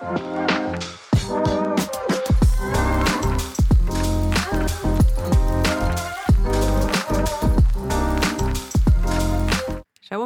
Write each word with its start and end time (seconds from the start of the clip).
Шалом, 0.00 0.22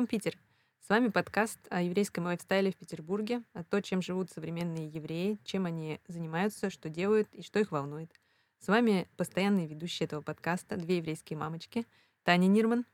Питер! 0.07 0.37
С 0.79 0.91
вами 0.91 1.09
подкаст 1.09 1.59
о 1.71 1.81
еврейском 1.81 2.25
лайфстайле 2.25 2.73
в 2.73 2.77
Петербурге, 2.77 3.43
о 3.55 3.65
том, 3.65 3.81
чем 3.81 4.03
живут 4.03 4.31
современные 4.31 4.89
евреи, 4.89 5.39
чем 5.43 5.65
они 5.65 6.01
занимаются, 6.07 6.69
что 6.69 6.91
делают 6.91 7.33
и 7.33 7.43
что 7.43 7.59
их 7.59 7.73
волнует. 7.73 8.13
С 8.59 8.69
вами 8.69 9.09
постоянные 9.17 9.67
ведущие 9.67 10.05
этого 10.05 10.21
подкаста, 10.21 10.77
две 10.77 10.99
еврейские 10.99 11.39
мамочки, 11.39 11.87
Таня 12.25 12.47
Нирман. 12.47 12.85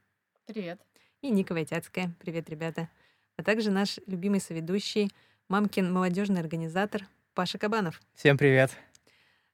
Привет. 0.46 0.80
И 1.22 1.30
Ника 1.30 1.54
Войтяцкая. 1.54 2.14
Привет, 2.20 2.48
ребята. 2.48 2.88
А 3.36 3.42
также 3.42 3.72
наш 3.72 3.98
любимый 4.06 4.40
соведущий, 4.40 5.10
мамкин 5.48 5.90
молодежный 5.90 6.40
организатор 6.40 7.06
Паша 7.34 7.58
Кабанов. 7.58 8.00
Всем 8.14 8.36
привет. 8.36 8.70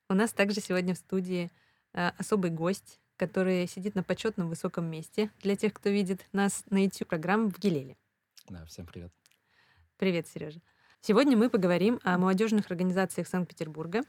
У 0.08 0.14
нас 0.14 0.32
также 0.32 0.60
сегодня 0.60 0.92
в 0.94 0.98
студии 0.98 1.52
э, 1.92 2.08
особый 2.18 2.50
гость, 2.50 2.98
который 3.16 3.68
сидит 3.68 3.94
на 3.94 4.02
почетном 4.02 4.48
высоком 4.48 4.86
месте 4.86 5.30
для 5.40 5.54
тех, 5.54 5.72
кто 5.72 5.90
видит 5.90 6.26
нас 6.32 6.64
на 6.68 6.82
YouTube 6.82 7.08
программ 7.08 7.48
в 7.48 7.58
Гелеле. 7.60 7.96
Да, 8.48 8.64
всем 8.66 8.86
привет. 8.86 9.12
Привет, 9.96 10.26
Сережа. 10.26 10.60
Сегодня 11.00 11.36
мы 11.36 11.48
поговорим 11.48 12.00
о 12.02 12.18
молодежных 12.18 12.70
организациях 12.70 13.28
Санкт-Петербурга. 13.28 14.02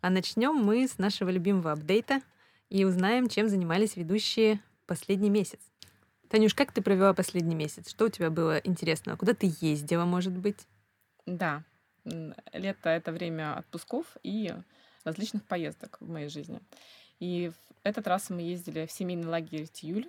А 0.00 0.08
начнем 0.08 0.54
мы 0.54 0.88
с 0.88 0.96
нашего 0.96 1.28
любимого 1.28 1.72
апдейта 1.72 2.22
и 2.70 2.84
узнаем, 2.86 3.28
чем 3.28 3.48
занимались 3.48 3.96
ведущие 3.96 4.60
последний 4.86 5.30
месяц. 5.30 5.60
Танюш, 6.30 6.54
как 6.54 6.72
ты 6.72 6.80
провела 6.80 7.12
последний 7.12 7.56
месяц? 7.56 7.90
Что 7.90 8.06
у 8.06 8.08
тебя 8.08 8.30
было 8.30 8.58
интересного? 8.58 9.18
Куда 9.18 9.34
ты 9.34 9.52
ездила, 9.60 10.06
может 10.06 10.32
быть? 10.32 10.66
Да, 11.28 11.62
лето— 12.04 12.88
это 12.88 13.12
время 13.12 13.58
отпусков 13.58 14.16
и 14.22 14.54
различных 15.04 15.44
поездок 15.44 15.98
в 16.00 16.08
моей 16.08 16.28
жизни. 16.28 16.60
И 17.20 17.50
в 17.50 17.76
этот 17.82 18.06
раз 18.06 18.30
мы 18.30 18.40
ездили 18.40 18.86
в 18.86 18.92
семейный 18.92 19.26
лагерь 19.26 19.66
Тюль 19.66 20.08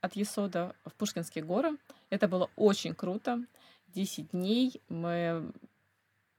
от 0.00 0.16
Есода 0.16 0.74
в 0.86 0.94
Пушкинские 0.94 1.44
горы. 1.44 1.76
Это 2.08 2.26
было 2.26 2.48
очень 2.56 2.94
круто. 2.94 3.44
Десять 3.88 4.30
дней 4.30 4.80
мы 4.88 5.52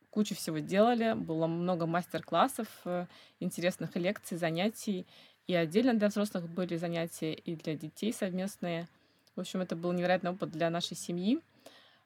кучу 0.09 0.33
всего 0.33 0.57
делали, 0.57 1.13
было 1.13 1.45
много 1.45 1.85
мастер-классов, 1.85 2.67
э, 2.85 3.05
интересных 3.39 3.95
лекций, 3.95 4.38
занятий. 4.38 5.05
И 5.45 5.53
отдельно 5.53 5.93
для 5.93 6.07
взрослых 6.07 6.49
были 6.49 6.75
занятия, 6.77 7.33
и 7.33 7.55
для 7.55 7.75
детей 7.75 8.11
совместные. 8.11 8.88
В 9.35 9.41
общем, 9.41 9.61
это 9.61 9.75
был 9.75 9.91
невероятный 9.91 10.31
опыт 10.31 10.49
для 10.49 10.71
нашей 10.71 10.97
семьи. 10.97 11.39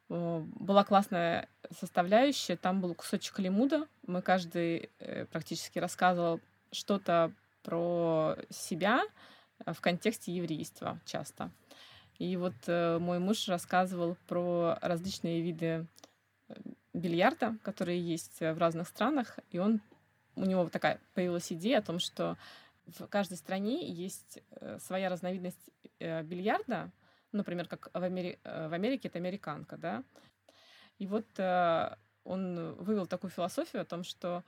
Э, 0.09 0.43
была 0.55 0.83
классная 0.83 1.47
составляющая, 1.71 2.55
там 2.57 2.81
был 2.81 2.95
кусочек 2.95 3.39
лимуда. 3.39 3.87
Мы 4.05 4.21
каждый 4.21 4.89
э, 4.99 5.25
практически 5.25 5.79
рассказывал 5.79 6.41
что-то 6.71 7.31
про 7.63 8.35
себя 8.49 9.03
э, 9.65 9.73
в 9.73 9.81
контексте 9.81 10.33
еврейства 10.33 10.99
часто. 11.05 11.51
И 12.17 12.35
вот 12.35 12.53
мой 12.67 13.17
муж 13.19 13.47
рассказывал 13.47 14.17
про 14.27 14.77
различные 14.81 15.41
виды 15.41 15.87
бильярда, 16.93 17.55
которые 17.63 17.97
есть 18.01 18.41
в 18.41 18.57
разных 18.57 18.89
странах, 18.89 19.39
и 19.51 19.57
он 19.57 19.79
у 20.35 20.43
него 20.43 20.67
такая 20.67 20.99
появилась 21.13 21.49
идея 21.53 21.77
о 21.79 21.81
том, 21.81 21.99
что 21.99 22.35
в 22.87 23.07
каждой 23.07 23.37
стране 23.37 23.89
есть 23.89 24.39
своя 24.79 25.07
разновидность 25.07 25.69
бильярда, 26.01 26.91
например, 27.31 27.67
как 27.67 27.89
в, 27.93 28.03
Амери... 28.03 28.39
в 28.43 28.73
Америке 28.73 29.07
это 29.07 29.19
американка, 29.19 29.77
да. 29.77 30.03
И 30.97 31.07
вот 31.07 31.27
он 32.23 32.75
вывел 32.75 33.07
такую 33.07 33.31
философию 33.31 33.81
о 33.81 33.85
том, 33.85 34.03
что 34.03 34.43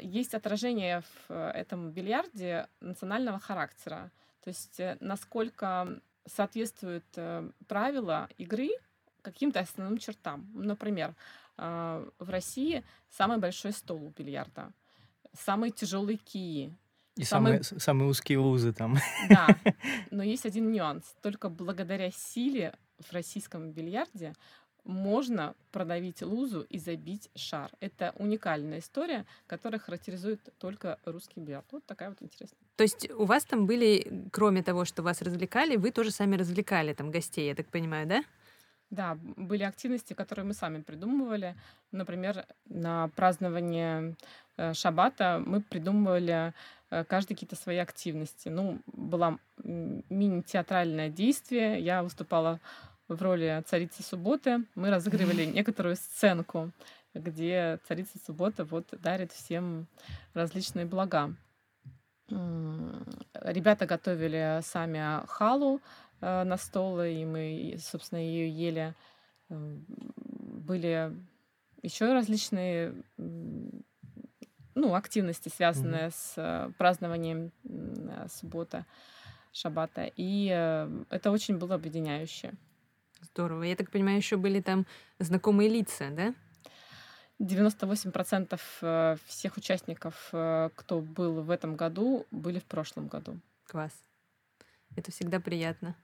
есть 0.00 0.34
отражение 0.34 1.00
в 1.00 1.30
э, 1.30 1.50
этом 1.50 1.90
бильярде 1.90 2.68
национального 2.80 3.38
характера. 3.38 4.10
То 4.42 4.48
есть 4.48 4.80
э, 4.80 4.96
насколько 5.00 6.00
соответствуют 6.26 7.04
э, 7.16 7.50
правила 7.66 8.28
игры 8.38 8.70
каким-то 9.22 9.60
основным 9.60 9.98
чертам. 9.98 10.50
Например, 10.52 11.14
а, 11.56 12.08
в 12.18 12.28
России 12.28 12.84
самый 13.08 13.38
большой 13.38 13.72
стол 13.72 14.02
у 14.02 14.10
бильярда, 14.10 14.72
самые 15.32 15.70
тяжелые 15.70 16.16
кии. 16.16 16.76
И 17.16 17.24
самые, 17.24 17.62
самые, 17.62 17.80
самые 17.80 18.08
узкие 18.08 18.38
лузы 18.38 18.72
там. 18.72 18.96
Да, 19.28 19.48
но 20.10 20.22
есть 20.22 20.46
один 20.46 20.72
нюанс. 20.72 21.04
Только 21.20 21.50
благодаря 21.50 22.10
силе 22.10 22.74
в 22.98 23.12
российском 23.12 23.70
бильярде 23.72 24.34
можно 24.84 25.54
продавить 25.70 26.22
лузу 26.22 26.62
и 26.62 26.78
забить 26.78 27.30
шар. 27.34 27.70
Это 27.80 28.14
уникальная 28.18 28.80
история, 28.80 29.26
которая 29.46 29.78
характеризует 29.78 30.40
только 30.58 30.98
русский 31.04 31.40
бильярд. 31.40 31.66
Вот 31.70 31.84
такая 31.86 32.08
вот 32.08 32.22
интересная. 32.22 32.58
То 32.76 32.82
есть 32.82 33.10
у 33.10 33.24
вас 33.24 33.44
там 33.44 33.66
были, 33.66 34.28
кроме 34.32 34.62
того, 34.62 34.84
что 34.84 35.02
вас 35.02 35.22
развлекали, 35.22 35.76
вы 35.76 35.90
тоже 35.90 36.10
сами 36.10 36.36
развлекали 36.36 36.94
там 36.94 37.10
гостей, 37.10 37.46
я 37.46 37.54
так 37.54 37.68
понимаю, 37.68 38.06
да? 38.06 38.24
Да, 38.92 39.16
были 39.36 39.62
активности, 39.62 40.12
которые 40.12 40.44
мы 40.44 40.52
сами 40.52 40.82
придумывали. 40.82 41.56
Например, 41.92 42.44
на 42.66 43.08
празднование 43.16 44.16
э, 44.58 44.74
Шабата 44.74 45.42
мы 45.42 45.62
придумывали 45.62 46.52
э, 46.90 47.04
каждый 47.04 47.32
какие-то 47.32 47.56
свои 47.56 47.78
активности. 47.78 48.50
Ну, 48.50 48.80
была 48.86 49.38
мини-театральное 49.64 51.08
действие. 51.08 51.80
Я 51.80 52.02
выступала 52.02 52.60
в 53.08 53.22
роли 53.22 53.62
царицы 53.66 54.02
субботы 54.02 54.64
мы 54.74 54.90
разыгрывали 54.90 55.44
некоторую 55.58 55.96
сценку, 55.96 56.70
где 57.14 57.78
царица 57.88 58.18
суббота 58.24 58.64
вот 58.64 58.88
дарит 59.02 59.32
всем 59.32 59.86
различные 60.34 60.84
блага. 60.84 61.34
Ребята 62.28 63.86
готовили 63.86 64.60
сами 64.62 65.26
халу 65.26 65.80
на 66.22 66.56
стол, 66.56 67.02
и 67.02 67.24
мы, 67.24 67.76
собственно, 67.78 68.20
ее 68.20 68.48
ели. 68.48 68.94
Были 69.48 71.12
еще 71.82 72.12
различные 72.12 72.94
ну, 74.74 74.94
активности, 74.94 75.48
связанные 75.48 76.06
mm-hmm. 76.06 76.14
с 76.14 76.34
э, 76.36 76.72
празднованием 76.78 77.52
суббота, 78.28 78.86
шаббата. 79.52 80.10
И 80.16 80.50
э, 80.50 81.04
это 81.10 81.30
очень 81.30 81.58
было 81.58 81.74
объединяюще. 81.74 82.52
Здорово. 83.20 83.64
Я 83.64 83.76
так 83.76 83.90
понимаю, 83.90 84.16
еще 84.16 84.36
были 84.36 84.60
там 84.60 84.86
знакомые 85.18 85.68
лица, 85.68 86.10
да? 86.10 86.34
98% 87.38 88.60
э, 88.82 89.16
всех 89.26 89.56
участников, 89.56 90.28
э, 90.32 90.70
кто 90.74 91.00
был 91.00 91.42
в 91.42 91.50
этом 91.50 91.76
году, 91.76 92.26
были 92.30 92.58
в 92.58 92.64
прошлом 92.64 93.08
году. 93.08 93.38
Класс. 93.66 93.92
Это 94.96 95.10
всегда 95.10 95.40
приятно. 95.40 95.96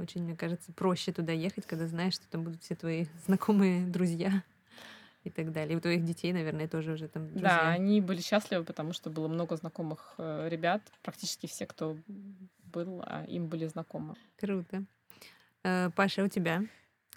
Очень, 0.00 0.24
мне 0.24 0.36
кажется, 0.36 0.72
проще 0.72 1.12
туда 1.12 1.32
ехать, 1.32 1.66
когда 1.66 1.86
знаешь, 1.86 2.14
что 2.14 2.28
там 2.28 2.44
будут 2.44 2.62
все 2.62 2.74
твои 2.74 3.06
знакомые 3.26 3.86
друзья 3.86 4.42
и 5.24 5.30
так 5.30 5.52
далее. 5.52 5.74
И 5.74 5.76
у 5.76 5.80
твоих 5.80 6.04
детей, 6.04 6.32
наверное, 6.32 6.68
тоже 6.68 6.92
уже 6.92 7.08
там 7.08 7.28
друзья. 7.28 7.48
Да, 7.48 7.68
они 7.70 8.00
были 8.00 8.20
счастливы, 8.20 8.64
потому 8.64 8.92
что 8.92 9.10
было 9.10 9.28
много 9.28 9.56
знакомых 9.56 10.14
э, 10.18 10.48
ребят. 10.50 10.82
Практически 11.02 11.46
все, 11.46 11.66
кто 11.66 11.96
был, 12.64 13.02
а 13.04 13.24
им 13.24 13.48
были 13.48 13.66
знакомы. 13.66 14.14
Круто. 14.38 14.84
Э, 15.62 15.90
Паша, 15.94 16.24
у 16.24 16.28
тебя 16.28 16.62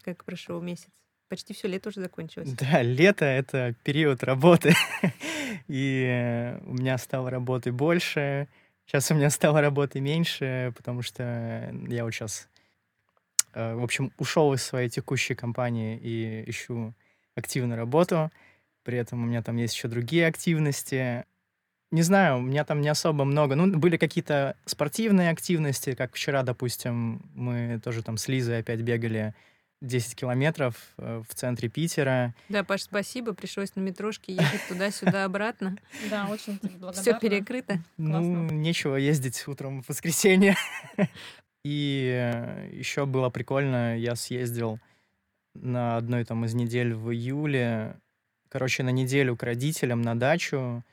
как 0.03 0.25
прошел 0.25 0.61
месяц? 0.61 0.91
Почти 1.29 1.53
все 1.53 1.67
лето 1.67 1.89
уже 1.89 2.01
закончилось. 2.01 2.53
Да, 2.59 2.81
лето— 2.81 3.25
это 3.25 3.73
период 3.83 4.23
работы. 4.23 4.73
И 5.67 6.57
у 6.65 6.73
меня 6.73 6.97
стало 6.97 7.29
работы 7.29 7.71
больше. 7.71 8.47
Сейчас 8.85 9.09
у 9.11 9.15
меня 9.15 9.29
стало 9.29 9.61
работы 9.61 10.01
меньше, 10.01 10.73
потому 10.75 11.01
что 11.01 11.73
я 11.87 12.03
вот 12.03 12.11
сейчас, 12.11 12.49
э, 13.53 13.75
в 13.75 13.83
общем, 13.83 14.11
ушел 14.17 14.53
из 14.53 14.63
своей 14.63 14.89
текущей 14.89 15.35
компании 15.35 15.97
и 16.01 16.43
ищу 16.49 16.93
активную 17.35 17.77
работу. 17.77 18.31
При 18.83 18.97
этом 18.97 19.23
у 19.23 19.25
меня 19.25 19.41
там 19.41 19.57
есть 19.57 19.75
еще 19.75 19.87
другие 19.87 20.27
активности. 20.27 21.25
Не 21.91 22.01
знаю, 22.01 22.37
у 22.37 22.41
меня 22.41 22.65
там 22.65 22.81
не 22.81 22.89
особо 22.89 23.23
много. 23.23 23.55
Ну, 23.55 23.77
были 23.77 23.97
какие-то 23.97 24.55
спортивные 24.65 25.29
активности, 25.29 25.93
как 25.93 26.15
вчера, 26.15 26.43
допустим, 26.43 27.21
мы 27.33 27.79
тоже 27.83 28.03
там 28.03 28.17
с 28.17 28.27
Лизой 28.27 28.59
опять 28.59 28.81
бегали 28.81 29.33
10 29.83 30.15
километров 30.15 30.75
э, 30.97 31.21
в 31.27 31.35
центре 31.35 31.69
Питера. 31.69 32.33
Да, 32.49 32.63
Паш, 32.63 32.83
спасибо. 32.83 33.33
Пришлось 33.33 33.75
на 33.75 33.81
метрошке 33.81 34.33
ехать 34.33 34.61
туда-сюда 34.67 35.25
обратно. 35.25 35.77
Да, 36.09 36.27
очень 36.27 36.59
благодарна. 36.61 37.01
Все 37.01 37.19
перекрыто. 37.19 37.79
Ну, 37.97 38.49
нечего 38.49 38.95
ездить 38.95 39.47
утром 39.47 39.83
в 39.83 39.89
воскресенье. 39.89 40.55
И 41.63 42.11
э, 42.13 42.69
еще 42.73 43.05
было 43.05 43.29
прикольно, 43.29 43.97
я 43.97 44.15
съездил 44.15 44.79
на 45.53 45.97
одной 45.97 46.25
там 46.25 46.45
из 46.45 46.53
недель 46.53 46.93
в 46.93 47.11
июле, 47.11 47.95
короче, 48.49 48.83
на 48.83 48.89
неделю 48.89 49.35
к 49.37 49.43
родителям 49.43 50.01
на 50.01 50.15
дачу, 50.15 50.83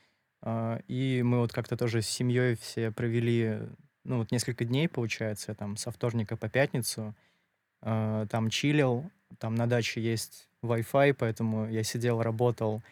а, 0.42 0.80
и 0.88 1.22
мы 1.22 1.38
вот 1.40 1.52
как-то 1.52 1.76
тоже 1.76 2.02
с 2.02 2.08
семьей 2.08 2.56
все 2.56 2.90
провели, 2.90 3.58
ну 4.04 4.18
вот 4.18 4.32
несколько 4.32 4.64
дней, 4.64 4.88
получается, 4.88 5.54
там 5.54 5.76
со 5.76 5.90
вторника 5.90 6.36
по 6.36 6.48
пятницу. 6.48 7.14
А, 7.82 8.26
там 8.26 8.50
чилил, 8.50 9.10
там 9.38 9.54
на 9.54 9.66
даче 9.66 10.00
есть 10.00 10.48
Wi-Fi, 10.62 11.14
поэтому 11.14 11.68
я 11.70 11.82
сидел, 11.82 12.22
работал, 12.22 12.82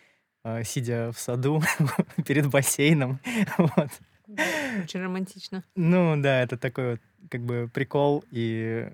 э, 0.44 0.64
сидя 0.64 1.12
в 1.12 1.18
саду 1.18 1.62
перед 2.26 2.48
бассейном. 2.48 3.20
Вот. 3.58 3.90
Очень 4.28 5.02
романтично. 5.02 5.64
Ну 5.74 6.20
да, 6.20 6.42
это 6.42 6.56
такой 6.56 6.92
вот 6.92 7.00
как 7.30 7.40
бы 7.42 7.70
прикол 7.72 8.24
и 8.30 8.90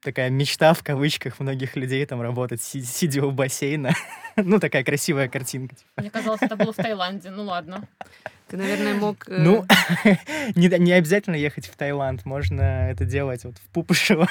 такая 0.00 0.30
мечта 0.30 0.72
в 0.74 0.82
кавычках 0.82 1.38
многих 1.40 1.76
людей 1.76 2.04
там 2.06 2.20
работать, 2.22 2.60
си- 2.62 2.82
сидя 2.82 3.24
у 3.24 3.30
бассейна. 3.30 3.92
ну, 4.36 4.58
такая 4.58 4.82
красивая 4.82 5.28
картинка. 5.28 5.76
типа. 5.76 5.88
Мне 5.98 6.10
казалось, 6.10 6.42
это 6.42 6.56
было 6.56 6.72
в 6.72 6.76
Таиланде. 6.76 7.30
Ну 7.30 7.44
ладно. 7.44 7.86
Ты, 8.48 8.56
наверное, 8.56 8.94
мог... 8.94 9.28
э, 9.28 9.38
Ну, 9.38 9.64
не, 10.56 10.78
не 10.78 10.92
обязательно 10.92 11.36
ехать 11.36 11.66
в 11.66 11.76
Таиланд, 11.76 12.24
можно 12.26 12.62
это 12.90 13.04
делать 13.04 13.44
вот 13.44 13.58
в 13.58 13.68
Пупышево. 13.68 14.26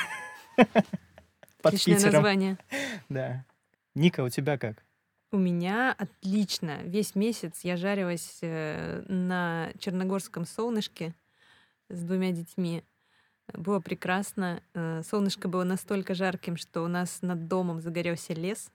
Под 0.58 1.74
отличное 1.76 1.96
Питером. 1.96 2.14
название. 2.14 2.58
Да. 3.10 3.46
Ника, 3.96 4.22
у 4.24 4.30
тебя 4.30 4.58
как? 4.58 4.84
У 5.34 5.38
меня 5.38 5.96
отлично. 5.98 6.82
Весь 6.84 7.16
месяц 7.16 7.62
я 7.64 7.78
жарилась 7.78 8.40
э, 8.42 9.04
на 9.08 9.72
Черногорском 9.80 10.46
солнышке 10.46 11.16
с 11.88 12.04
двумя 12.04 12.32
детьми. 12.32 12.84
Было 13.54 13.80
прекрасно. 13.80 14.62
Э, 14.74 15.02
Солнышко 15.04 15.48
было 15.48 15.64
настолько 15.64 16.16
жарким, 16.16 16.58
что 16.58 16.82
у 16.84 16.88
нас 16.90 17.22
над 17.22 17.48
домом 17.48 17.80
загорелся 17.80 18.34
лес. 18.34 18.72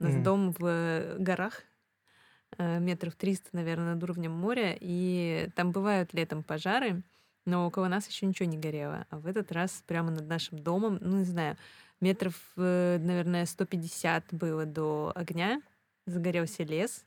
У 0.00 0.04
нас 0.04 0.14
Мгм. 0.14 0.22
дом 0.22 0.54
в 0.58 1.16
горах, 1.18 1.62
э, 2.56 2.78
метров 2.80 3.14
300, 3.14 3.50
наверное, 3.52 3.94
над 3.94 4.02
уровнем 4.02 4.32
моря. 4.32 4.76
И 4.80 5.50
там 5.56 5.72
бывают 5.72 6.14
летом 6.14 6.42
пожары, 6.42 7.02
но 7.44 7.66
около 7.66 7.88
нас 7.88 8.08
еще 8.08 8.24
ничего 8.24 8.48
не 8.48 8.56
горело. 8.58 9.06
А 9.10 9.18
в 9.18 9.26
этот 9.26 9.52
раз 9.52 9.82
прямо 9.86 10.10
над 10.10 10.26
нашим 10.26 10.58
домом, 10.58 10.98
ну, 11.02 11.18
не 11.18 11.24
знаю, 11.24 11.58
метров, 12.00 12.34
наверное, 12.56 13.44
150 13.44 14.24
было 14.32 14.64
до 14.64 15.12
огня. 15.14 15.60
Загорелся 16.08 16.64
лес. 16.64 17.04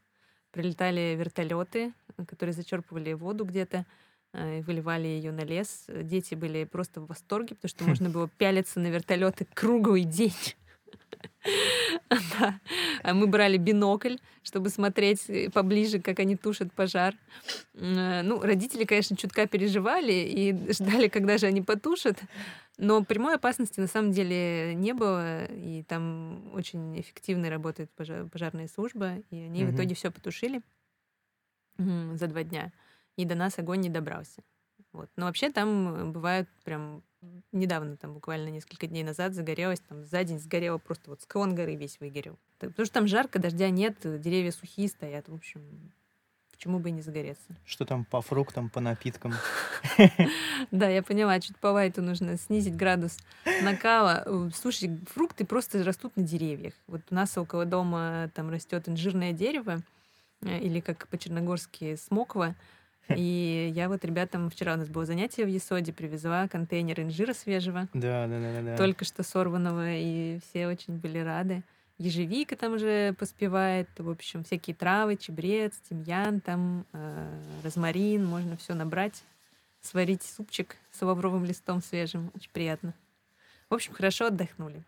Прилетали 0.52 1.16
вертолеты, 1.18 1.94
которые 2.28 2.54
зачерпывали 2.54 3.14
воду 3.14 3.46
где-то 3.46 3.86
э, 4.34 4.60
и 4.60 4.62
выливали 4.62 5.08
ее 5.08 5.32
на 5.32 5.42
лес. 5.42 5.86
Дети 5.88 6.36
были 6.36 6.66
просто 6.66 7.02
в 7.02 7.08
восторге, 7.08 7.56
потому 7.56 7.70
что 7.70 7.84
можно 7.84 8.10
было 8.10 8.30
пялиться 8.30 8.80
на 8.80 8.88
вертолеты 8.88 9.48
круглый 9.54 10.04
день. 10.04 10.56
Да. 12.10 12.60
А 13.04 13.14
мы 13.14 13.28
брали 13.28 13.58
бинокль, 13.58 14.18
чтобы 14.44 14.70
смотреть 14.70 15.30
э, 15.30 15.50
поближе, 15.50 16.00
как 16.00 16.20
они 16.20 16.36
тушат 16.36 16.72
пожар. 16.74 17.16
Э, 17.74 18.22
Ну, 18.22 18.40
родители, 18.42 18.86
конечно, 18.86 19.16
чутка 19.18 19.48
переживали 19.48 20.14
и 20.14 20.72
ждали, 20.74 21.08
когда 21.08 21.38
же 21.38 21.48
они 21.48 21.62
потушат. 21.62 22.20
Но 22.78 23.04
прямой 23.04 23.36
опасности 23.36 23.80
на 23.80 23.88
самом 23.88 24.12
деле 24.12 24.74
не 24.76 24.94
было, 24.94 25.46
и 25.46 25.84
там 25.84 26.52
очень 26.54 27.00
эффективно 27.00 27.50
работает 27.50 27.90
пожа- 27.98 28.28
пожарная 28.30 28.68
служба, 28.68 29.18
и 29.30 29.38
они 29.38 29.64
в 29.66 29.68
Мгм. 29.68 29.76
итоге 29.76 29.96
все 29.96 30.12
потушили 30.12 30.62
за 31.78 32.28
два 32.28 32.44
дня, 32.44 32.72
и 33.18 33.26
до 33.26 33.36
нас 33.36 33.58
огонь 33.58 33.82
не 33.82 33.90
добрался. 33.90 34.44
Вот. 34.94 35.10
Но 35.16 35.26
вообще 35.26 35.50
там 35.50 36.12
бывают 36.12 36.48
прям 36.64 37.02
недавно, 37.52 37.98
там 37.98 38.14
буквально 38.14 38.50
несколько 38.50 38.88
дней 38.88 39.04
назад 39.04 39.34
загорелось, 39.34 39.80
там 39.82 40.06
за 40.06 40.24
день 40.24 40.40
сгорело 40.40 40.78
просто 40.78 41.10
вот 41.10 41.22
склон 41.22 41.56
горы 41.56 41.76
весь 41.76 42.00
выгорел. 42.00 42.38
Так- 42.60 42.72
Потому 42.72 42.86
что 42.86 42.94
там 42.94 43.08
жарко, 43.08 43.40
дождя 43.40 43.70
нет, 43.70 43.98
э, 44.06 44.18
деревья 44.18 44.52
сухие 44.52 44.88
стоят, 44.88 45.28
в 45.28 45.34
общем, 45.34 45.62
почему 46.52 46.80
бы 46.80 46.90
и 46.90 46.92
не 46.92 47.02
загореться. 47.02 47.56
Что 47.66 47.86
там 47.86 48.06
по 48.06 48.22
фруктам, 48.22 48.70
по 48.70 48.80
напиткам? 48.80 49.34
Да, 50.72 50.88
я 50.88 51.02
поняла, 51.02 51.40
чуть 51.40 51.58
по 51.58 51.74
вайту 51.74 52.02
нужно 52.02 52.38
снизить 52.38 52.76
градус 52.76 53.18
накала. 53.64 54.24
Э, 54.26 54.50
Слушай, 54.54 55.00
фрукты 55.08 55.46
просто 55.46 55.84
растут 55.84 56.16
на 56.16 56.24
деревьях. 56.24 56.74
Вот 56.88 57.02
у 57.10 57.16
нас 57.16 57.38
около 57.38 57.66
дома 57.66 58.30
там 58.36 58.50
растет 58.50 58.88
инжирное 58.88 59.34
дерево, 59.34 59.82
э, 60.44 60.60
или 60.60 60.80
как 60.80 61.08
по-черногорски 61.08 61.96
смоква. 61.96 62.56
И 63.18 63.72
я 63.76 63.90
вот 63.90 64.04
ребятам, 64.06 64.50
вчера 64.50 64.74
у 64.74 64.78
нас 64.78 64.90
было 64.90 65.06
занятие 65.06 65.46
в 65.46 65.50
Есоде, 65.50 65.94
привезла 65.94 66.48
контейнер 66.48 67.02
инжира 67.02 67.34
свежего, 67.34 67.88
Да, 67.94 68.28
да, 68.28 68.40
да, 68.40 68.62
да, 68.62 68.78
только 68.78 69.06
что 69.06 69.24
сорванного, 69.24 69.94
и 69.94 70.40
все 70.40 70.68
очень 70.68 70.98
были 70.98 71.20
рады. 71.20 71.64
Ежевика 71.98 72.56
там 72.56 72.74
уже 72.74 73.14
поспевает, 73.14 73.88
в 73.98 74.10
общем, 74.10 74.44
всякие 74.44 74.76
травы, 74.76 75.18
чебрец, 75.18 75.74
тимьян, 75.88 76.42
там, 76.42 76.86
э, 76.94 77.42
розмарин, 77.64 78.26
можно 78.26 78.58
все 78.58 78.74
набрать, 78.74 79.24
сварить 79.82 80.24
супчик 80.24 80.78
с 80.92 81.02
лавровым 81.04 81.46
листом 81.46 81.82
свежим, 81.82 82.32
очень 82.34 82.50
приятно. 82.52 82.96
В 83.70 83.76
общем, 83.76 83.94
хорошо 83.94 84.28
отдохнули. 84.28 84.84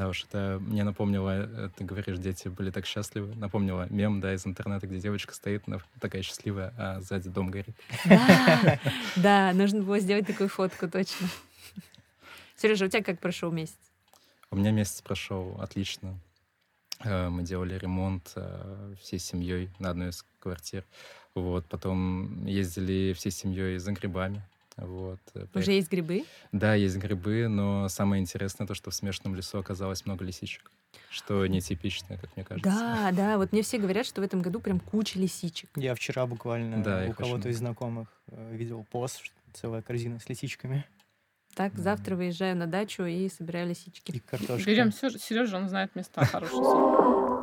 Да 0.00 0.08
уж, 0.08 0.24
это 0.24 0.56
мне 0.62 0.82
напомнило, 0.82 1.28
э, 1.28 1.68
ты 1.76 1.84
говоришь, 1.84 2.16
дети 2.16 2.48
были 2.48 2.70
так 2.70 2.86
счастливы. 2.86 3.34
Напомнила 3.34 3.86
мем, 3.90 4.22
да, 4.22 4.32
из 4.32 4.46
интернета, 4.46 4.86
где 4.86 4.98
девочка 4.98 5.34
стоит, 5.34 5.64
такая 6.00 6.22
счастливая, 6.22 6.72
а 6.78 7.02
сзади 7.02 7.28
дом 7.28 7.50
горит. 7.50 7.76
Да, 8.06 8.80
да, 9.16 9.52
нужно 9.52 9.82
было 9.82 10.00
сделать 10.00 10.26
такую 10.26 10.48
фотку, 10.48 10.88
точно. 10.88 11.28
Сережа, 12.56 12.86
у 12.86 12.88
тебя 12.88 13.02
как 13.02 13.20
прошел 13.20 13.52
месяц? 13.52 13.76
У 14.50 14.56
меня 14.56 14.70
месяц 14.70 15.02
прошел 15.02 15.60
отлично. 15.60 16.18
Э, 17.04 17.28
Мы 17.28 17.42
делали 17.42 17.76
ремонт 17.76 18.32
э, 18.36 18.94
всей 19.02 19.18
семьей 19.18 19.68
на 19.78 19.90
одной 19.90 20.08
из 20.08 20.24
квартир. 20.38 20.86
Вот, 21.34 21.66
потом 21.66 22.46
ездили 22.46 23.12
всей 23.12 23.32
семьей 23.32 23.76
за 23.76 23.92
грибами. 23.92 24.42
Вот. 24.80 25.20
э, 25.34 25.46
Уже 25.54 25.72
есть 25.72 25.90
грибы? 25.90 26.24
Да, 26.52 26.74
есть 26.74 26.96
грибы, 26.96 27.48
но 27.48 27.88
самое 27.88 28.20
интересное 28.20 28.66
то, 28.66 28.74
что 28.74 28.90
в 28.90 28.94
смешанном 28.94 29.34
лесу 29.34 29.58
оказалось 29.58 30.06
много 30.06 30.24
лисичек, 30.24 30.70
что 31.10 31.46
нетипично, 31.46 32.16
как 32.16 32.34
мне 32.36 32.44
кажется. 32.44 32.70
Да, 32.70 33.10
да, 33.12 33.36
вот 33.38 33.52
мне 33.52 33.62
все 33.62 33.78
говорят, 33.78 34.06
что 34.06 34.20
в 34.20 34.24
этом 34.24 34.40
году 34.42 34.60
прям 34.60 34.80
куча 34.80 35.18
лисичек. 35.18 35.70
Я 35.76 35.94
вчера 35.94 36.26
буквально 36.26 36.82
Да, 36.82 37.06
у 37.08 37.12
кого-то 37.12 37.48
из 37.48 37.58
знакомых 37.58 38.08
э, 38.28 38.54
видел 38.56 38.86
пост, 38.90 39.22
целая 39.52 39.82
корзина 39.82 40.18
с 40.20 40.28
лисичками 40.28 40.84
Так, 41.54 41.76
завтра 41.76 42.16
выезжаю 42.16 42.56
на 42.56 42.66
дачу 42.66 43.04
и 43.04 43.28
собираю 43.28 43.68
лисички. 43.68 44.12
и 44.12 44.20
картошкой. 44.20 44.64
Берем 44.64 44.92
Сережа, 44.92 45.56
он 45.58 45.68
знает 45.68 45.94
места 45.94 46.24
хорошие. 46.24 46.60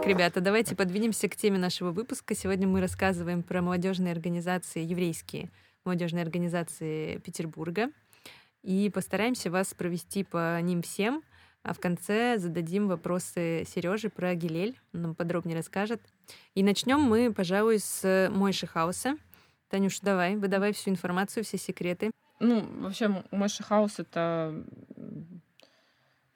Так, 0.00 0.08
ребята, 0.08 0.40
давайте 0.40 0.74
подвинемся 0.74 1.28
к 1.28 1.36
теме 1.36 1.58
нашего 1.58 1.90
выпуска. 1.90 2.34
Сегодня 2.34 2.66
мы 2.66 2.80
рассказываем 2.80 3.42
про 3.42 3.60
молодежные 3.60 4.12
организации, 4.12 4.82
еврейские 4.82 5.50
молодежные 5.84 6.22
организации 6.22 7.18
Петербурга. 7.18 7.90
И 8.62 8.88
постараемся 8.88 9.50
вас 9.50 9.74
провести 9.74 10.24
по 10.24 10.58
ним 10.62 10.80
всем. 10.80 11.22
А 11.62 11.74
в 11.74 11.80
конце 11.80 12.38
зададим 12.38 12.88
вопросы 12.88 13.66
Сереже 13.68 14.08
про 14.08 14.34
Гилель. 14.34 14.80
Он 14.94 15.02
нам 15.02 15.14
подробнее 15.14 15.58
расскажет. 15.58 16.00
И 16.54 16.62
начнем 16.62 17.00
мы, 17.00 17.30
пожалуй, 17.30 17.78
с 17.78 18.30
Мойши 18.32 18.66
Хауса. 18.66 19.18
Танюш, 19.68 20.00
давай, 20.00 20.36
выдавай 20.36 20.72
всю 20.72 20.88
информацию, 20.88 21.44
все 21.44 21.58
секреты. 21.58 22.10
Ну, 22.38 22.64
вообще, 22.80 23.22
Мэши 23.32 23.62
Хаус— 23.62 23.98
это 23.98 24.64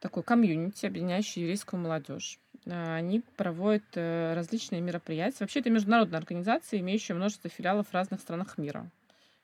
такой 0.01 0.23
комьюнити, 0.23 0.85
объединяющий 0.85 1.41
еврейскую 1.41 1.81
молодежь. 1.81 2.39
А, 2.67 2.97
Они 2.97 3.21
проводят 3.37 3.85
э, 3.95 4.35
различные 4.35 4.81
мероприятия. 4.81 5.39
Вообще, 5.41 5.61
это 5.61 5.71
международная 5.71 6.19
организация, 6.19 6.81
имеющая 6.81 7.15
множество 7.15 7.51
филиалов 7.51 7.89
в 7.89 7.95
разных 7.95 8.21
странах 8.21 8.59
мира. 8.59 8.91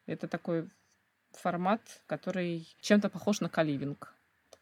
Это 0.07 0.29
такой 0.29 0.69
формат, 1.33 1.81
который 2.07 2.67
чем-то 2.81 3.09
похож 3.09 3.41
на 3.41 3.49
каливинг. 3.49 4.15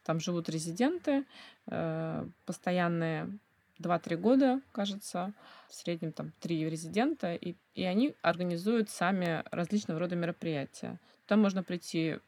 Там 0.05 0.21
живут 0.21 0.49
резиденты, 0.49 1.25
э, 1.67 2.27
постоянные 2.47 3.31
2-3 3.79 4.17
года, 4.17 4.61
кажется, 4.73 5.33
в 5.69 5.75
среднем 5.75 6.13
там 6.13 6.33
3 6.41 6.69
резидента, 6.69 7.35
и, 7.35 7.55
и 7.75 7.85
они 7.85 8.15
организуют 8.23 8.91
сами 8.91 9.45
различного 9.51 10.01
рода 10.01 10.17
мероприятия. 10.17 10.99
Там 11.27 11.41
можно 11.41 11.63
прийти 11.63 12.19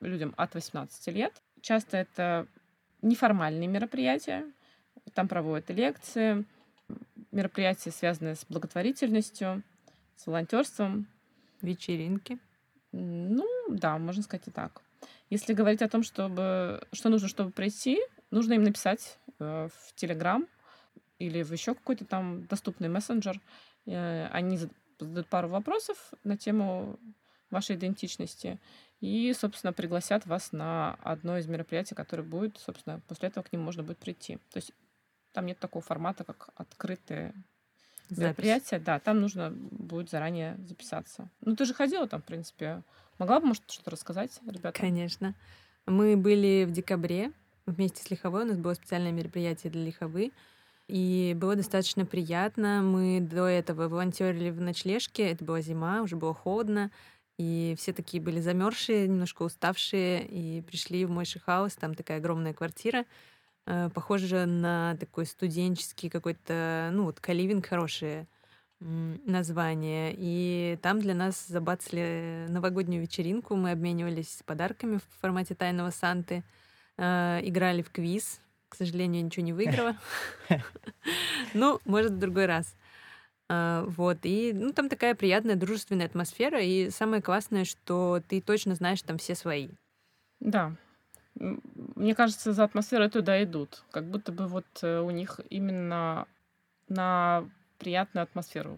людям 0.00 0.34
от 0.36 0.54
18 0.54 1.08
лет. 1.08 1.32
Часто 1.60 1.98
это 1.98 2.46
неформальные 3.02 3.68
мероприятия. 3.68 4.44
Там 5.14 5.28
проводят 5.28 5.70
лекции, 5.70 6.44
мероприятия, 7.32 7.90
связанные 7.90 8.34
с 8.34 8.44
благотворительностью, 8.48 9.62
с 10.16 10.26
волонтерством. 10.26 11.06
Вечеринки. 11.60 12.38
Ну, 12.92 13.44
да, 13.68 13.98
можно 13.98 14.22
сказать 14.22 14.46
и 14.46 14.50
так. 14.52 14.80
Если 15.28 15.54
говорить 15.54 15.82
о 15.82 15.88
том, 15.88 16.02
чтобы, 16.02 16.86
что 16.92 17.08
нужно, 17.08 17.28
чтобы 17.28 17.50
прийти, 17.50 17.98
нужно 18.30 18.54
им 18.54 18.62
написать 18.62 19.18
э, 19.38 19.68
в 19.68 19.94
Телеграм 19.94 20.46
или 21.18 21.42
в 21.42 21.52
еще 21.52 21.74
какой-то 21.74 22.04
там 22.04 22.46
доступный 22.46 22.88
мессенджер. 22.88 23.40
Э, 23.86 24.28
они 24.28 24.56
зад- 24.56 24.70
зададут 24.98 25.26
пару 25.26 25.48
вопросов 25.48 26.12
на 26.24 26.36
тему 26.36 26.98
вашей 27.50 27.76
идентичности 27.76 28.58
и, 29.00 29.32
собственно, 29.32 29.72
пригласят 29.72 30.26
вас 30.26 30.52
на 30.52 30.94
одно 31.02 31.38
из 31.38 31.46
мероприятий, 31.46 31.94
которое 31.94 32.22
будет, 32.22 32.58
собственно, 32.58 33.00
после 33.08 33.28
этого 33.28 33.44
к 33.44 33.52
ним 33.52 33.62
можно 33.62 33.82
будет 33.82 33.98
прийти. 33.98 34.36
То 34.52 34.56
есть 34.56 34.72
там 35.38 35.46
нет 35.46 35.60
такого 35.60 35.84
формата, 35.84 36.24
как 36.24 36.48
открытые 36.56 37.32
Запись. 38.08 38.18
мероприятие, 38.18 38.80
да, 38.80 38.98
там 38.98 39.20
нужно 39.20 39.52
будет 39.52 40.10
заранее 40.10 40.56
записаться. 40.66 41.28
Ну, 41.42 41.54
ты 41.54 41.64
же 41.64 41.74
ходила 41.74 42.08
там, 42.08 42.22
в 42.22 42.24
принципе. 42.24 42.82
Могла 43.18 43.38
бы, 43.38 43.46
может, 43.46 43.62
что-то 43.70 43.92
рассказать, 43.92 44.36
ребята? 44.44 44.72
Конечно. 44.72 45.36
Мы 45.86 46.16
были 46.16 46.64
в 46.64 46.72
декабре 46.72 47.30
вместе 47.66 48.02
с 48.02 48.10
Лиховой. 48.10 48.42
У 48.42 48.48
нас 48.48 48.56
было 48.56 48.74
специальное 48.74 49.12
мероприятие 49.12 49.70
для 49.70 49.84
Лиховы. 49.84 50.32
И 50.88 51.36
было 51.36 51.54
достаточно 51.54 52.04
приятно. 52.04 52.82
Мы 52.82 53.20
до 53.20 53.46
этого 53.46 53.86
волонтерили 53.86 54.50
в 54.50 54.60
ночлежке. 54.60 55.30
Это 55.30 55.44
была 55.44 55.60
зима, 55.60 56.02
уже 56.02 56.16
было 56.16 56.34
холодно. 56.34 56.90
И 57.36 57.76
все 57.78 57.92
такие 57.92 58.20
были 58.20 58.40
замерзшие, 58.40 59.06
немножко 59.06 59.44
уставшие, 59.44 60.26
и 60.26 60.62
пришли 60.62 61.04
в 61.04 61.10
мой 61.10 61.26
шихаус. 61.26 61.76
Там 61.76 61.94
такая 61.94 62.18
огромная 62.18 62.54
квартира, 62.54 63.04
э, 63.68 63.90
похожа 63.94 64.46
на 64.46 64.96
такой 64.98 65.26
студенческий 65.26 66.10
какой-то, 66.10 66.90
ну 66.92 67.04
вот 67.04 67.20
каливинг 67.20 67.66
хорошее 67.66 68.26
название. 68.80 70.14
И 70.16 70.78
там 70.82 71.00
для 71.00 71.14
нас 71.14 71.46
забацали 71.46 72.46
новогоднюю 72.48 73.02
вечеринку. 73.02 73.56
Мы 73.56 73.72
обменивались 73.72 74.40
подарками 74.46 74.98
в 74.98 75.20
формате 75.20 75.54
тайного 75.54 75.90
Санты, 75.90 76.44
э, 76.96 77.40
играли 77.42 77.82
в 77.82 77.90
квиз. 77.90 78.40
К 78.68 78.76
сожалению, 78.76 79.24
ничего 79.24 79.44
не 79.44 79.52
выиграла. 79.52 79.96
Ну, 81.54 81.80
может, 81.86 82.12
в 82.12 82.18
другой 82.18 82.44
раз. 82.46 82.74
А, 83.48 83.84
вот, 83.84 84.18
и 84.24 84.52
ну, 84.52 84.72
там 84.72 84.90
такая 84.90 85.14
приятная, 85.14 85.56
дружественная 85.56 86.06
атмосфера, 86.06 86.60
и 86.60 86.90
самое 86.90 87.22
классное, 87.22 87.64
что 87.64 88.22
ты 88.28 88.42
точно 88.42 88.74
знаешь, 88.74 89.00
там 89.00 89.16
все 89.16 89.34
свои. 89.34 89.70
Да. 90.40 90.76
Мне 91.38 92.14
кажется, 92.14 92.52
за 92.52 92.64
атмосферой 92.64 93.10
туда 93.10 93.42
идут. 93.42 93.84
Как 93.90 94.04
будто 94.04 94.32
бы 94.32 94.46
вот 94.46 94.66
э, 94.82 95.00
у 95.00 95.10
них 95.10 95.40
именно 95.50 96.26
на 96.88 97.44
приятную 97.78 98.24
атмосферу 98.24 98.76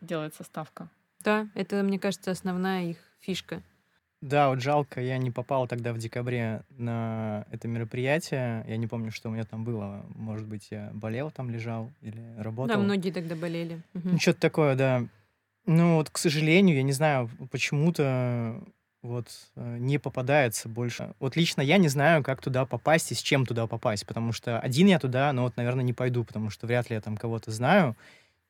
делается 0.00 0.44
ставка. 0.44 0.88
Да, 1.20 1.48
это, 1.54 1.82
мне 1.82 1.98
кажется, 1.98 2.30
основная 2.30 2.84
их 2.84 2.98
фишка. 3.20 3.62
Да, 4.20 4.48
вот 4.48 4.60
жалко, 4.60 5.00
я 5.00 5.16
не 5.18 5.30
попал 5.30 5.68
тогда 5.68 5.92
в 5.92 5.98
декабре 5.98 6.62
на 6.70 7.46
это 7.52 7.68
мероприятие. 7.68 8.64
Я 8.66 8.76
не 8.76 8.88
помню, 8.88 9.12
что 9.12 9.28
у 9.28 9.32
меня 9.32 9.44
там 9.44 9.64
было. 9.64 10.04
Может 10.14 10.46
быть, 10.46 10.68
я 10.70 10.90
болел 10.92 11.30
там, 11.30 11.50
лежал 11.50 11.92
или 12.00 12.34
работал. 12.36 12.76
Да, 12.76 12.82
многие 12.82 13.12
тогда 13.12 13.36
болели. 13.36 13.80
Ну, 13.92 14.18
что-то 14.18 14.40
такое, 14.40 14.74
да. 14.74 15.04
Ну, 15.66 15.96
вот, 15.96 16.10
к 16.10 16.18
сожалению, 16.18 16.76
я 16.76 16.82
не 16.82 16.92
знаю, 16.92 17.30
почему-то 17.52 18.60
вот 19.02 19.28
э, 19.56 19.76
не 19.78 19.98
попадается 19.98 20.68
больше. 20.68 21.14
Вот 21.20 21.36
лично 21.36 21.60
я 21.60 21.78
не 21.78 21.88
знаю, 21.88 22.22
как 22.22 22.40
туда 22.40 22.66
попасть 22.66 23.12
и 23.12 23.14
с 23.14 23.22
чем 23.22 23.46
туда 23.46 23.66
попасть, 23.66 24.06
потому 24.06 24.32
что 24.32 24.58
один 24.58 24.88
я 24.88 24.98
туда, 24.98 25.32
ну 25.32 25.42
вот, 25.42 25.56
наверное, 25.56 25.84
не 25.84 25.92
пойду, 25.92 26.24
потому 26.24 26.50
что 26.50 26.66
вряд 26.66 26.90
ли 26.90 26.96
я 26.96 27.00
там 27.00 27.16
кого-то 27.16 27.50
знаю 27.50 27.96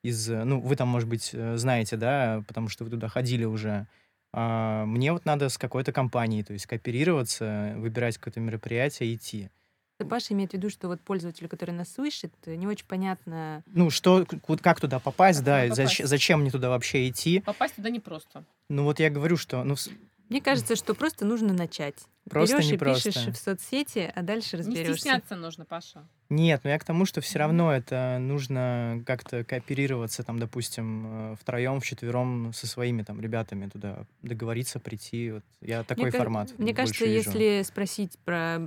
из, 0.03 0.29
э, 0.29 0.43
ну, 0.43 0.59
вы 0.59 0.75
там, 0.75 0.87
может 0.87 1.07
быть, 1.07 1.31
э, 1.33 1.57
знаете, 1.57 1.97
да, 1.97 2.43
потому 2.47 2.69
что 2.69 2.83
вы 2.83 2.89
туда 2.89 3.07
ходили 3.07 3.45
уже. 3.45 3.87
А, 4.31 4.85
мне 4.85 5.11
вот 5.11 5.25
надо 5.25 5.49
с 5.49 5.57
какой-то 5.57 5.91
компанией, 5.91 6.43
то 6.43 6.53
есть 6.53 6.67
кооперироваться, 6.67 7.73
выбирать 7.77 8.17
какое-то 8.17 8.39
мероприятие 8.39 9.09
и 9.09 9.15
идти. 9.15 9.49
Паша 10.07 10.33
имеет 10.33 10.51
в 10.51 10.53
виду, 10.53 10.69
что 10.69 10.87
вот 10.87 11.01
пользователю, 11.01 11.49
который 11.49 11.71
нас 11.71 11.91
слышит, 11.91 12.31
не 12.45 12.67
очень 12.67 12.85
понятно... 12.85 13.63
Ну, 13.67 13.89
что, 13.89 14.25
как 14.61 14.79
туда 14.79 14.99
попасть, 14.99 15.39
как 15.39 15.45
да, 15.45 15.63
туда 15.63 15.83
попасть? 15.83 16.07
зачем 16.07 16.39
мне 16.39 16.51
туда 16.51 16.69
вообще 16.69 17.09
идти. 17.09 17.41
Попасть 17.41 17.75
туда 17.75 17.89
непросто. 17.89 18.45
Ну, 18.69 18.85
вот 18.85 18.99
я 18.99 19.09
говорю, 19.09 19.35
что... 19.35 19.63
Ну, 19.65 19.75
мне 20.29 20.41
кажется, 20.41 20.75
что 20.75 20.93
просто 20.93 21.25
нужно 21.25 21.53
начать. 21.53 21.95
Просто 22.29 22.57
Берешь 22.57 22.71
и 22.71 22.77
просто. 22.77 23.11
пишешь 23.11 23.33
в 23.33 23.35
соцсети, 23.37 24.11
а 24.15 24.21
дальше 24.21 24.57
разберешься. 24.57 24.91
Не 24.91 24.97
стесняться 24.97 25.35
нужно, 25.35 25.65
Паша. 25.65 26.07
Нет, 26.29 26.61
но 26.63 26.69
я 26.69 26.77
к 26.77 26.83
тому, 26.83 27.05
что 27.05 27.21
все 27.21 27.39
равно 27.39 27.73
это 27.73 28.17
нужно 28.19 29.01
как-то 29.07 29.43
кооперироваться, 29.43 30.23
там, 30.23 30.37
допустим, 30.37 31.31
э, 31.31 31.35
втроем, 31.41 31.79
вчетвером 31.79 32.53
со 32.53 32.67
своими 32.67 33.01
там 33.01 33.19
ребятами 33.19 33.67
туда 33.67 34.05
договориться, 34.21 34.79
прийти. 34.79 35.31
Вот 35.31 35.43
я 35.61 35.83
такой 35.83 36.05
мне 36.05 36.11
формат. 36.11 36.53
Мне 36.59 36.75
кажется, 36.75 37.05
вижу. 37.05 37.31
если 37.31 37.63
спросить 37.63 38.19
про 38.23 38.59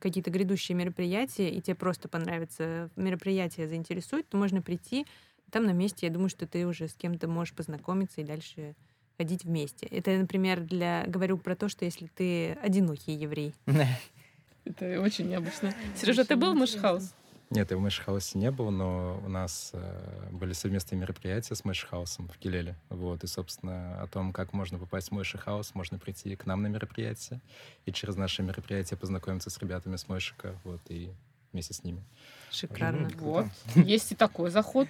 какие-то 0.00 0.30
грядущие 0.30 0.76
мероприятия, 0.76 1.48
и 1.48 1.62
тебе 1.62 1.76
просто 1.76 2.08
понравится 2.08 2.90
мероприятие, 2.96 3.66
заинтересует, 3.66 4.28
то 4.28 4.36
можно 4.36 4.60
прийти. 4.60 5.06
Там 5.50 5.64
на 5.64 5.72
месте, 5.72 6.06
я 6.06 6.12
думаю, 6.12 6.28
что 6.28 6.46
ты 6.46 6.66
уже 6.66 6.86
с 6.86 6.94
кем-то 6.94 7.26
можешь 7.28 7.54
познакомиться 7.54 8.20
и 8.20 8.24
дальше 8.24 8.76
ходить 9.20 9.44
вместе. 9.44 9.84
Это, 9.84 10.16
например, 10.16 10.60
для 10.60 11.04
говорю 11.06 11.36
про 11.36 11.54
то, 11.54 11.68
что 11.68 11.84
если 11.84 12.06
ты 12.06 12.52
одинокий 12.52 13.12
еврей. 13.12 13.54
Это 14.64 14.98
очень 14.98 15.28
необычно. 15.28 15.74
Сережа, 15.94 16.24
ты 16.24 16.36
был 16.36 16.54
в 16.54 16.56
Moishe 16.56 16.84
House? 16.84 17.12
Нет, 17.50 17.70
я 17.70 17.76
в 17.76 17.80
Moishe 17.80 18.09
House 18.09 18.33
е 18.33 18.38
не 18.38 18.50
был, 18.50 18.70
но 18.70 19.20
у 19.22 19.28
нас 19.28 19.72
э, 19.74 20.28
были 20.32 20.54
совместные 20.54 20.98
мероприятия 20.98 21.54
с 21.54 21.66
Moishe 21.66 21.95
House 21.95 22.18
ом 22.18 22.28
в 22.28 22.38
Гилеле. 22.38 22.76
Вот, 22.88 23.22
и, 23.22 23.26
собственно, 23.26 24.00
о 24.00 24.06
том, 24.06 24.32
как 24.32 24.54
можно 24.54 24.78
попасть 24.78 25.08
в 25.08 25.12
Moishe 25.12 25.43
House, 25.43 25.74
можно 25.74 25.98
прийти 25.98 26.34
к 26.34 26.46
нам 26.46 26.62
на 26.62 26.68
мероприятие 26.68 27.42
и 27.84 27.92
через 27.92 28.16
наше 28.16 28.42
мероприятие 28.42 28.96
познакомиться 28.96 29.50
с 29.50 29.58
ребятами 29.58 29.96
с 29.96 30.08
Мэшика, 30.08 30.54
вот, 30.64 30.80
и 30.88 31.10
вместе 31.52 31.74
с 31.74 31.84
ними. 31.84 32.02
Шикарно. 32.50 33.10
Вот. 33.18 33.46
Есть 33.74 34.12
и 34.12 34.14
такой 34.14 34.50
заход. 34.50 34.88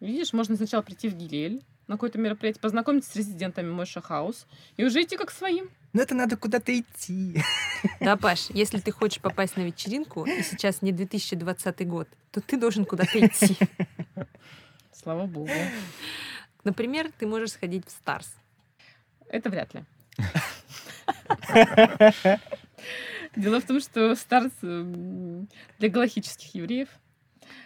Видишь, 0.00 0.32
можно 0.32 0.56
сначала 0.56 0.80
прийти 0.80 1.10
в 1.10 1.14
Гилель, 1.14 1.62
на 1.88 1.96
какое-то 1.96 2.18
мероприятие, 2.18 2.60
познакомиться 2.60 3.10
с 3.10 3.16
резидентами 3.16 3.70
Мойша 3.70 4.00
Хаус 4.00 4.46
и 4.76 4.84
уже 4.84 5.02
идти 5.02 5.16
как 5.16 5.30
своим. 5.30 5.70
Но 5.94 6.02
это 6.02 6.14
надо 6.14 6.36
куда-то 6.36 6.78
идти. 6.78 7.42
Да, 8.00 8.16
Паш, 8.16 8.50
если 8.50 8.78
ты 8.78 8.92
хочешь 8.92 9.20
попасть 9.20 9.56
на 9.56 9.62
вечеринку, 9.62 10.24
и 10.24 10.42
сейчас 10.42 10.82
не 10.82 10.92
2020 10.92 11.88
год, 11.88 12.08
то 12.30 12.40
ты 12.40 12.58
должен 12.58 12.84
куда-то 12.84 13.18
идти. 13.26 13.56
Слава 14.92 15.26
богу. 15.26 15.50
Например, 16.64 17.10
ты 17.18 17.26
можешь 17.26 17.52
сходить 17.52 17.86
в 17.86 17.90
Старс. 17.90 18.34
Это 19.28 19.48
вряд 19.48 19.72
ли. 19.74 19.84
Дело 23.36 23.60
в 23.60 23.64
том, 23.64 23.80
что 23.80 24.14
Старс 24.14 24.52
для 24.60 25.88
галахических 25.88 26.54
евреев— 26.54 26.88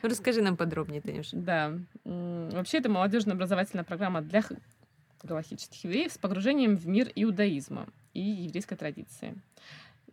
расскажи 0.09 0.43
нам 0.43 0.57
подробнее, 0.57 1.01
Танюш. 1.01 1.29
Да. 1.33 1.79
Вообще, 2.05 2.79
это 2.79 2.89
молодежная 2.89 3.35
образовательная 3.35 3.85
программа 3.85 4.21
для 4.21 4.43
галахических 5.23 5.85
евреев 5.85 6.13
с 6.13 6.19
погружением 6.19 6.77
в 6.77 6.87
мир 6.87 7.11
иудаизма 7.15 7.87
и 8.13 8.21
еврейской 8.21 8.77
традиции. 8.77 9.35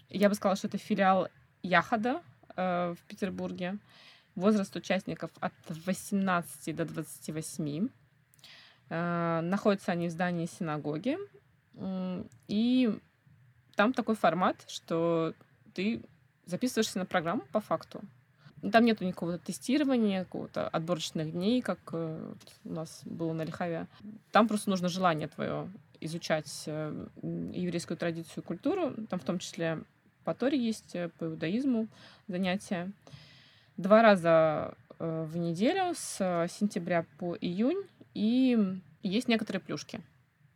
Я 0.09 0.29
бы 0.29 0.35
сказала, 0.35 0.55
что 0.55 0.67
это 0.67 0.77
филиал 0.77 1.29
Яхада 1.61 2.21
э, 2.55 2.95
в 2.97 3.07
Петербурге. 3.07 3.77
Возраст 4.35 4.75
участников 4.75 5.31
от 5.39 5.53
18 5.67 6.75
до 6.75 6.85
28. 6.85 7.89
Э, 8.89 9.41
находятся 9.41 9.91
они 9.91 10.07
в 10.07 10.11
здании 10.11 10.45
синагоги. 10.45 11.17
Э, 11.75 12.23
и 12.47 12.97
там 13.75 13.93
такой 13.93 14.15
формат, 14.15 14.63
что 14.67 15.33
ты 15.73 16.01
записываешься 16.45 16.99
на 16.99 17.05
программу 17.05 17.43
по 17.51 17.59
факту. 17.59 18.01
Там 18.61 18.85
нету 18.85 19.05
никакого 19.05 19.37
тестирования, 19.37 20.23
какого-то 20.23 20.67
отборочных 20.67 21.31
дней, 21.31 21.61
как 21.61 21.79
э, 21.93 22.33
у 22.65 22.73
нас 22.73 23.01
было 23.05 23.33
на 23.33 23.43
Лихове. 23.43 23.87
Там 24.31 24.47
просто 24.47 24.69
нужно 24.69 24.89
желание 24.89 25.27
твое 25.27 25.69
изучать 26.01 26.63
э, 26.65 27.07
еврейскую 27.53 27.97
традицию 27.97 28.43
и 28.43 28.47
культуру. 28.47 28.93
Там 29.09 29.19
в 29.19 29.23
том 29.23 29.39
числе 29.39 29.83
по 30.23 30.33
Торе 30.33 30.57
есть, 30.57 30.95
э, 30.95 31.09
по 31.19 31.25
иудаизму 31.25 31.87
занятия. 32.27 32.91
Два 33.77 34.01
раза 34.01 34.73
в 34.97 35.37
неделю 35.37 35.93
с 35.95 36.47
сентября 36.49 37.05
по 37.17 37.37
июнь. 37.39 37.83
И 38.13 38.57
есть 39.03 39.29
некоторые 39.29 39.61
плюшки. 39.61 40.01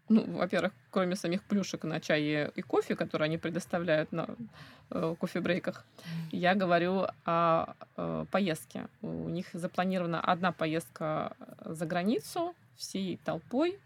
Ну, 0.10 0.26
во-первых, 0.38 0.74
кроме 0.92 1.16
самих 1.16 1.44
плюшек 1.44 1.84
на 1.84 2.00
чае 2.02 2.52
и 2.56 2.62
кофе, 2.62 2.96
которые 2.96 3.28
они 3.28 3.38
предоставляют 3.38 4.12
на 4.12 4.28
э, 4.90 5.16
кофе-брейках, 5.18 5.86
я 6.32 6.56
говорю 6.56 7.08
о 7.26 7.74
э, 7.96 8.26
поездке. 8.30 8.88
У 9.02 9.30
них 9.30 9.48
запланирована 9.54 10.20
одна 10.20 10.52
поездка 10.52 11.36
за 11.64 11.86
границу 11.86 12.54
всей 12.76 13.18
толпой, 13.24 13.80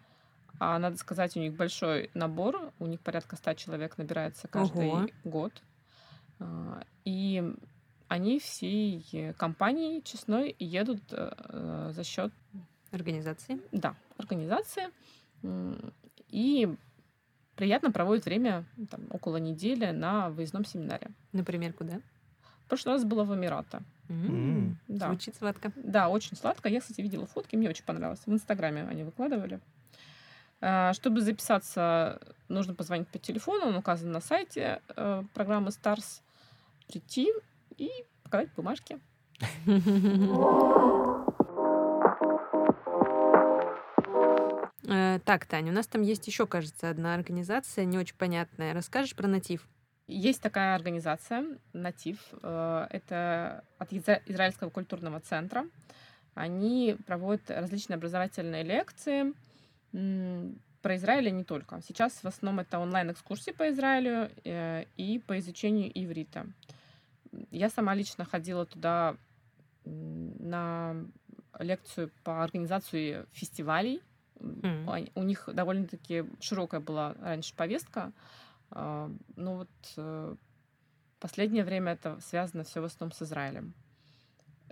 а 0.60 0.80
надо 0.80 0.98
сказать, 0.98 1.38
у 1.38 1.40
них 1.40 1.54
большой 1.54 2.10
набор, 2.16 2.72
у 2.80 2.88
них 2.88 3.00
порядка 3.00 3.36
ста 3.36 3.54
человек 3.54 3.98
набирается 3.98 4.48
каждый 4.48 4.90
Ого. 4.90 5.08
год. 5.24 5.54
А, 6.40 6.84
и 7.06 7.44
они 8.08 8.40
всей 8.40 9.34
компанией 9.38 10.02
честной 10.04 10.56
едут 10.58 11.04
э, 11.12 11.92
за 11.94 12.04
счет 12.04 12.34
организации. 12.92 13.62
Да, 13.72 13.96
организации 14.18 14.90
и 16.30 16.76
приятно 17.56 17.92
проводит 17.92 18.26
время 18.26 18.66
там, 18.90 19.08
около 19.10 19.38
недели 19.38 19.92
на 19.92 20.30
выездном 20.30 20.66
семинаре. 20.66 21.10
Например, 21.34 21.74
куда? 21.74 22.02
В 22.66 22.70
прошлый 22.70 22.96
раз 22.96 23.06
было 23.06 23.24
в 23.24 23.34
Эмирата. 23.34 23.82
Mm-hmm. 24.10 24.76
Да. 24.90 25.08
Звучит 25.08 25.36
сладко. 25.36 25.72
Да, 25.76 26.10
очень 26.10 26.38
сладко. 26.38 26.70
Я, 26.70 26.82
кстати, 26.82 27.02
видела 27.02 27.26
фотки, 27.26 27.56
мне 27.56 27.70
очень 27.70 27.86
понравилось. 27.86 28.22
В 28.26 28.32
Инстаграме 28.32 28.84
они 28.84 29.04
выкладывали. 29.04 29.60
А, 30.60 30.94
чтобы 30.94 31.22
записаться, 31.22 32.20
нужно 32.48 32.74
позвонить 32.74 33.08
по 33.08 33.20
телефону, 33.20 33.68
он 33.68 33.76
указан 33.76 34.12
на 34.12 34.22
сайте 34.22 34.82
э, 34.96 35.24
программы 35.34 35.70
Stars, 35.70 36.22
прийти 36.88 37.32
и 37.78 37.90
показать 38.24 38.54
бумажки. 38.56 39.00
так, 44.88 45.46
Таня, 45.46 45.72
у 45.72 45.76
нас 45.76 45.88
там 45.88 46.02
есть 46.02 46.28
еще, 46.28 46.48
кажется, 46.48 46.90
одна 46.90 47.14
организация, 47.14 47.86
не 47.86 47.98
очень 47.98 48.16
понятная. 48.16 48.74
Расскажешь 48.74 49.16
про 49.16 49.28
натив? 49.28 49.68
Есть 50.08 50.42
такая 50.42 50.74
организация 50.76 51.46
«Натив». 51.74 52.18
э, 52.42 52.88
Это 52.92 53.66
от 53.78 53.92
Изра- 53.92 54.22
Израильского 54.26 54.70
культурного 54.70 55.20
центра. 55.20 55.68
Они 56.34 56.96
проводят 57.06 57.50
различные 57.50 57.96
образовательные 57.96 58.64
лекции 58.64 59.34
про 60.82 60.96
Израиль 60.96 61.28
и 61.28 61.32
не 61.32 61.44
только. 61.44 61.82
Сейчас 61.86 62.14
в 62.24 62.26
основном 62.26 62.62
это 62.62 62.80
онлайн-экскурсии 62.80 63.52
по 63.52 63.70
Израилю 63.70 64.32
э, 64.46 64.86
и 64.96 65.20
по 65.20 65.38
изучению 65.40 65.92
иврита. 65.94 66.46
Я 67.52 67.70
сама 67.70 67.94
лично 67.94 68.24
ходила 68.24 68.66
туда 68.66 69.18
на 69.84 70.96
лекцию 71.60 72.12
по 72.24 72.44
организации 72.44 73.26
фестивалей. 73.34 74.02
Они- 74.40 75.12
У 75.16 75.24
них 75.24 75.50
довольно-таки 75.52 76.26
широкая 76.40 76.80
была 76.80 77.16
раньше 77.20 77.56
повестка. 77.56 78.12
А, 78.70 79.12
Ну 79.36 79.56
вот 79.58 79.70
э, 79.98 80.36
последнее 81.20 81.64
время 81.64 81.94
это 81.94 82.20
связано 82.22 82.64
все 82.64 82.82
в 82.82 82.86
основном 82.86 83.14
с 83.16 83.22
Израилем 83.22 83.74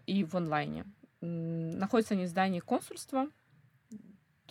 и 0.06 0.24
в 0.24 0.36
онлайне. 0.36 0.86
Находятся 1.22 2.14
они 2.14 2.26
в 2.26 2.30
здании 2.30 2.60
консульства. 2.60 3.28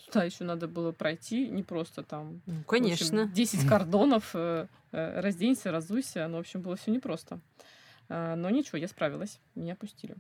Туда 0.07 0.25
еще 0.25 0.45
надо 0.45 0.67
было 0.69 0.93
пройти, 0.93 1.49
не 1.49 1.63
просто 1.63 2.03
там 2.03 2.43
Ну, 2.47 2.55
в 2.55 2.59
общем, 2.59 2.65
Конечно. 2.67 3.27
10 3.29 3.69
кордонов, 3.69 4.31
э, 4.35 4.67
э, 4.93 5.21
разденься, 5.21 5.71
разуйся. 5.71 6.27
Ну, 6.29 6.37
в 6.39 6.41
общем, 6.41 6.61
было 6.63 6.77
все 6.77 6.91
непросто. 6.91 7.41
А, 8.09 8.35
Но 8.37 8.51
ничего, 8.51 8.79
я 8.79 8.89
справилась, 8.89 9.41
меня 9.55 9.77
пустили. 9.77 10.17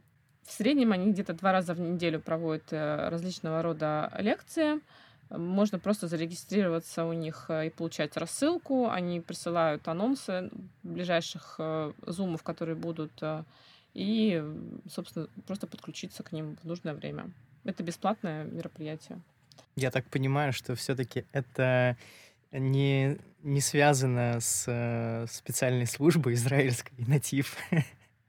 В 0.46 0.52
среднем 0.52 0.92
они 0.92 1.10
где-то 1.12 1.32
два 1.32 1.52
раза 1.52 1.74
в 1.74 1.80
неделю 1.80 2.20
проводят 2.20 2.72
э, 2.72 3.08
различного 3.08 3.62
рода 3.62 4.12
лекции. 4.18 4.80
Можно 5.30 5.78
просто 5.78 6.06
зарегистрироваться 6.06 7.06
у 7.06 7.12
них 7.14 7.46
э, 7.48 7.68
и 7.68 7.70
получать 7.70 8.16
рассылку. 8.16 8.88
Они 8.90 9.20
присылают 9.20 9.88
анонсы 9.88 10.50
ближайших 10.82 11.56
э, 11.58 11.92
зумов, 12.06 12.42
которые 12.42 12.76
будут, 12.76 13.22
и, 13.94 14.44
собственно, 14.90 15.28
просто 15.46 15.66
подключиться 15.66 16.22
к 16.22 16.32
ним 16.32 16.56
в 16.62 16.64
нужное 16.64 16.94
время. 16.94 17.30
Это 17.64 17.82
бесплатное 17.82 18.44
мероприятие. 18.44 19.20
Я 19.76 19.90
так 19.90 20.04
понимаю, 20.06 20.52
что 20.52 20.74
все-таки 20.74 21.24
это 21.32 21.96
не, 22.52 23.18
не 23.42 23.60
связано 23.60 24.40
с 24.40 25.26
специальной 25.30 25.86
службой 25.86 26.34
израильской 26.34 27.06
натив. 27.06 27.56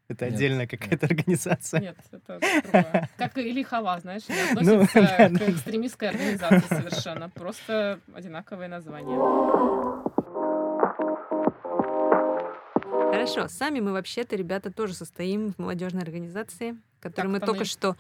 Это 0.07 0.25
Нет, 0.25 0.35
отдельная 0.35 0.67
какая-то 0.67 1.07
организация. 1.07 1.79
Нет, 1.81 1.97
это 2.11 2.39
другое. 2.39 3.09
Как 3.17 3.37
и 3.39 3.51
Лихова, 3.51 3.99
знаешь, 3.99 4.27
не 4.29 4.35
Ну, 4.35 4.81
относится 4.81 5.01
да, 5.01 5.29
к 5.29 5.33
да. 5.33 5.51
экстремистской 5.51 6.09
организации 6.09 6.67
совершенно. 6.67 7.29
Просто 7.29 7.99
одинаковые 8.13 8.67
названия. 8.69 9.15
Хорошо, 13.11 13.47
сами 13.47 13.79
мы 13.79 13.93
вообще-то, 13.93 14.35
ребята, 14.35 14.71
тоже 14.71 14.93
состоим 14.93 15.53
в 15.53 15.57
молодежной 15.57 16.03
организации, 16.03 16.75
которую 16.99 17.31
мы 17.31 17.39
только 17.39 17.65
что 17.65 17.95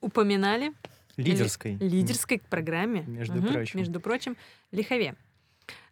упоминали. 0.00 0.72
Лидерской. 1.16 1.74
Лидерской 1.74 2.40
программе. 2.48 3.02
Между 3.06 3.42
прочим. 3.42 3.78
Между 3.78 4.00
прочим, 4.00 4.36
Лихове. 4.72 5.14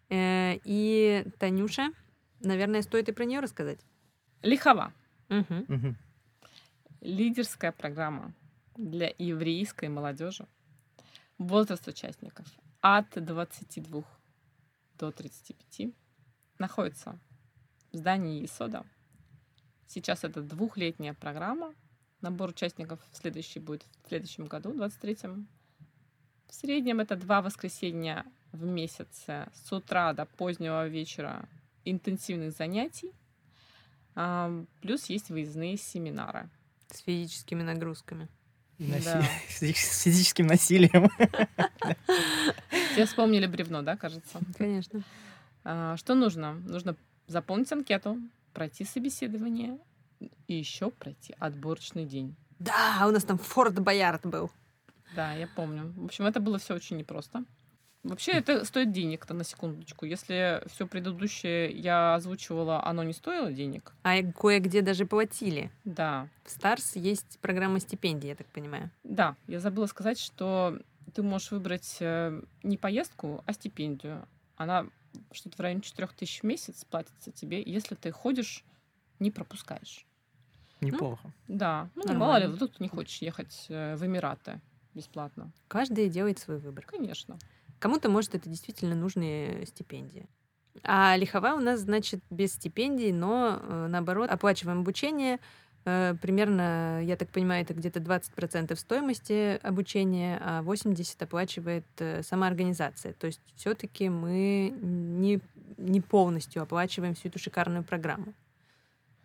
Э, 0.09 0.55
И 0.65 1.25
Танюша, 1.38 1.91
наверное, 2.41 2.83
стоит 2.83 3.09
и 3.09 3.12
про 3.12 3.25
нее 3.25 3.41
рассказать. 3.41 3.79
Лихова. 4.43 4.93
Лидерская 7.00 7.73
программа 7.73 8.33
для 8.76 9.12
еврейской 9.18 9.88
молодежи. 9.88 10.47
Возраст 11.38 11.87
участников 11.88 12.47
от 12.80 13.06
22 13.14 14.04
до 14.99 15.11
35 15.12 15.95
находится 16.59 17.18
в 17.92 17.97
здании 17.97 18.45
ИСОДа. 18.45 18.85
Сейчас 19.87 20.25
это 20.25 20.42
двухлетняя 20.42 21.14
программа. 21.14 21.75
Набор 22.21 22.50
участников 22.50 23.00
следующий 23.12 23.61
будет 23.61 23.85
в 24.04 24.09
следующем 24.09 24.47
году, 24.47 24.73
в 24.73 24.80
23-м. 24.80 25.49
В 26.48 26.55
среднем 26.55 27.01
это 27.01 27.16
два 27.16 27.42
воскресенья 27.42 28.24
в 28.53 28.64
месяц 28.64 29.27
с 29.27 29.72
утра 29.72 30.12
до 30.12 30.24
позднего 30.24 30.88
вечера 30.88 31.48
интенсивных 31.85 32.53
занятий. 32.53 33.12
Плюс 34.81 35.07
есть 35.07 35.29
выездные 35.31 35.76
семинары. 35.76 36.48
С 36.92 37.00
физическими 37.00 37.62
нагрузками. 37.62 38.29
Наси- 38.79 39.05
Да. 39.05 39.22
С 39.48 40.02
физическим 40.02 40.46
насилием. 40.46 41.11
Все 42.92 43.05
вспомнили 43.07 43.46
бревно, 43.46 43.83
да, 43.83 43.96
кажется? 43.96 44.40
Конечно. 44.57 45.02
А, 45.64 45.96
Что 45.96 46.14
нужно? 46.14 46.55
Нужно 46.55 46.96
заполнить 47.26 47.70
анкету, 47.72 48.18
пройти 48.52 48.85
собеседование 48.85 49.79
и 50.46 50.55
еще 50.55 50.90
пройти 50.90 51.35
отборочный 51.38 52.05
день. 52.07 52.35
Да, 52.59 53.05
у 53.07 53.11
нас 53.11 53.24
там 53.24 53.37
Форт 53.38 53.79
Боярд 53.81 54.24
был. 54.24 54.50
Да, 55.14 55.33
я 55.35 55.46
помню. 55.48 55.92
В 55.96 56.05
общем, 56.07 56.24
это 56.26 56.40
было 56.40 56.59
все 56.59 56.74
очень 56.74 56.96
непросто. 56.96 57.44
Вообще, 58.09 58.33
это 58.33 58.64
стоит 58.64 58.92
денег-то 58.92 59.35
на 59.35 59.45
секундочку. 59.45 60.05
Если 60.07 60.62
все 60.69 60.87
предыдущее 60.87 61.71
я 61.71 62.14
озвучивала, 62.14 62.85
оно 62.85 63.03
не 63.03 63.12
стоило 63.12 63.53
денег. 63.53 63.92
А 64.03 64.23
кое-где 64.23 64.83
даже 64.83 65.07
платили. 65.07 65.71
Да, 65.85 66.29
В 66.45 66.51
Старс 66.51 66.97
есть 66.97 67.38
программа 67.40 67.81
стипендий, 67.81 68.29
я 68.31 68.35
так 68.37 68.47
понимаю. 68.49 68.90
да, 69.05 69.37
я 69.49 69.61
забыла 69.61 69.87
сказать, 69.87 70.19
что 70.19 70.79
ты 71.14 71.23
можешь 71.23 71.51
выбрать 71.51 71.97
э, 72.01 72.42
не 72.62 72.77
поездку, 72.77 73.42
а 73.47 73.53
стипендию. 73.53 74.27
Она 74.57 74.87
что-то 75.33 75.57
в 75.57 75.61
районе 75.61 75.81
4000 75.81 76.40
в 76.40 76.45
месяц 76.45 76.85
платится 76.85 77.31
тебе, 77.33 77.62
если 77.62 77.95
ты 77.95 78.11
ходишь, 78.11 78.64
не 79.19 79.31
пропускаешь. 79.31 80.05
Неплохо. 80.83 81.33
Да, 81.49 81.88
ну 81.95 82.03
Нормально. 82.03 82.19
мало 82.19 82.37
ли, 82.38 82.47
вдруг 82.49 82.73
ты 82.73 82.83
не 82.83 82.88
хочешь 82.88 83.23
ехать 83.23 83.66
э, 83.71 83.97
в 83.97 84.05
Эмираты 84.05 84.61
бесплатно. 84.95 85.51
Каждый 85.69 86.09
делает 86.11 86.38
свой 86.38 86.59
выбор. 86.59 86.85
Конечно. 86.87 87.38
Кому-то, 87.79 88.09
может, 88.09 88.35
это 88.35 88.49
действительно 88.49 88.95
нужные 88.95 89.67
стипендии. 89.67 90.29
А 90.83 91.17
лихова 91.17 91.55
у 91.55 91.61
нас, 91.61 91.81
значит, 91.81 92.21
без 92.31 92.55
стипендий, 92.55 93.12
но, 93.12 93.61
э, 93.61 93.87
наоборот, 93.89 94.31
оплачиваем 94.31 94.81
обучение. 94.81 95.41
Э, 95.85 96.15
Примерно, 96.21 97.03
я 97.03 97.17
так 97.17 97.31
понимаю, 97.31 97.62
это 97.62 97.75
где-то 97.75 98.01
20% 98.01 98.79
стоимости 98.79 99.59
обучения, 99.62 100.41
а 100.43 100.62
80% 100.62 101.23
оплачивает 101.23 101.87
э, 101.99 102.23
сама 102.23 102.47
организация. 102.47 103.12
То 103.15 103.27
есть 103.27 103.41
все-таки 103.57 104.09
мы 104.09 104.75
не, 104.81 105.41
не 105.77 106.01
полностью 106.01 106.62
оплачиваем 106.62 107.15
всю 107.15 107.29
эту 107.29 107.39
шикарную 107.39 107.85
программу. 107.85 108.35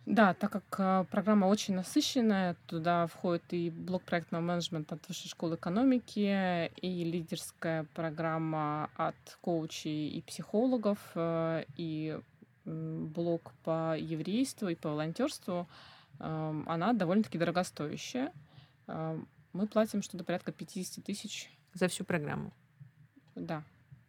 Да, 0.04 0.34
так 0.34 0.50
как 0.50 0.64
э, 0.78 1.04
программа 1.10 1.46
очень 1.46 1.74
насыщенная, 1.74 2.56
туда 2.66 3.06
входит 3.06 3.44
и 3.50 3.70
блок 3.70 4.02
проектного 4.02 4.42
менеджмента 4.42 4.96
от 4.96 5.06
Высшей 5.08 5.30
школы 5.30 5.54
экономики, 5.54 6.72
и 6.80 7.04
лидерская 7.04 7.86
программа 7.94 8.90
от 8.96 9.14
коучей 9.40 10.08
и 10.08 10.20
психологов, 10.22 10.98
э, 11.14 11.64
и 11.76 12.18
блок 12.64 13.52
по 13.64 13.96
еврейству 13.96 14.68
и 14.68 14.74
по 14.74 14.90
волонтерству. 14.90 15.68
Эм, 16.18 16.68
Она 16.68 16.92
довольно-таки 16.92 17.38
дорогостоящая. 17.38 18.32
Эм, 18.86 19.28
Мы 19.52 19.66
платим 19.66 20.02
что-то 20.02 20.24
порядка 20.24 20.52
50 20.52 21.04
тысяч 21.04 21.50
За 21.74 21.88
всю 21.88 22.04
программу. 22.04 22.52
Да, 23.34 23.62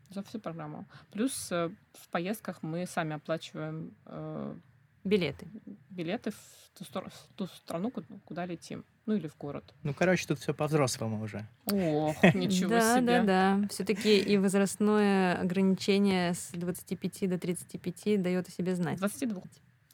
за 0.09 0.23
всю 0.23 0.39
программу. 0.39 0.85
Плюс 1.11 1.51
э, 1.51 1.69
в 1.93 2.09
поездках 2.09 2.61
мы 2.61 2.85
сами 2.85 3.15
оплачиваем 3.15 3.93
э, 4.05 4.55
Билеты. 5.03 5.47
билеты 5.89 6.31
в 6.31 6.77
ту, 6.77 6.83
стор- 6.85 7.09
в 7.09 7.27
ту 7.35 7.47
страну, 7.47 7.91
ку- 7.91 8.03
куда 8.25 8.45
летим. 8.45 8.85
Ну 9.05 9.15
или 9.15 9.27
в 9.27 9.37
город. 9.37 9.73
Ну, 9.83 9.93
короче, 9.93 10.25
тут 10.27 10.39
все 10.39 10.53
по-взрослому 10.53 11.21
уже. 11.21 11.45
Ох, 11.65 12.15
ничего 12.33 12.69
да, 12.69 12.97
себе. 12.97 13.21
Да, 13.21 13.57
да, 13.57 13.67
Все-таки 13.67 14.17
и 14.17 14.37
возрастное 14.37 15.39
ограничение 15.39 16.33
с 16.33 16.51
25 16.53 17.29
до 17.29 17.37
35 17.37 18.21
дает 18.21 18.47
о 18.47 18.51
себе 18.51 18.75
знать. 18.75 18.97
22. 18.97 19.41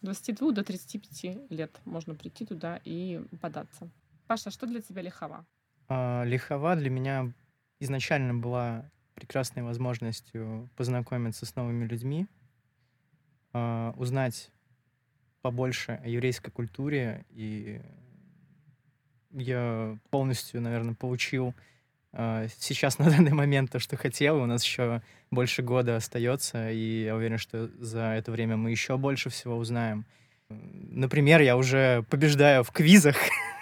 22 0.02 0.52
до 0.52 0.64
35 0.64 1.52
лет 1.52 1.80
можно 1.86 2.14
прийти 2.16 2.46
туда 2.46 2.80
и 2.86 3.22
податься. 3.42 3.90
Паша, 4.28 4.52
что 4.52 4.68
для 4.68 4.82
тебя 4.82 5.02
лихова? 5.02 5.46
А, 5.88 6.24
Лихова 6.24 6.76
для 6.76 6.92
меня 6.92 7.34
изначально 7.80 8.36
была 8.36 8.90
прекрасной 9.16 9.64
возможностью 9.64 10.70
познакомиться 10.78 11.46
с 11.48 11.56
новыми 11.56 11.86
людьми, 11.86 12.28
а, 13.54 13.94
узнать 13.98 14.52
побольше 15.42 16.00
о 16.04 16.08
еврейской 16.08 16.52
культуре, 16.52 17.26
и 17.32 17.82
я 19.32 19.98
полностью, 20.10 20.62
наверное, 20.62 20.96
получил 20.96 21.54
а, 22.12 22.48
сейчас 22.60 22.98
на 23.00 23.10
данный 23.10 23.34
момент 23.34 23.72
то, 23.72 23.80
что 23.80 23.98
хотел. 23.98 24.42
У 24.42 24.46
нас 24.46 24.64
еще 24.64 25.02
больше 25.32 25.62
года 25.62 25.96
остается, 25.96 26.72
и 26.72 27.04
я 27.04 27.16
уверен, 27.16 27.38
что 27.38 27.70
за 27.80 28.14
это 28.14 28.32
время 28.32 28.58
мы 28.58 28.72
еще 28.72 28.98
больше 28.98 29.30
всего 29.30 29.58
узнаем. 29.58 30.06
Например, 30.50 31.42
я 31.42 31.56
уже 31.56 32.04
побеждаю 32.10 32.64
в 32.64 32.72
квизах. 32.72 33.18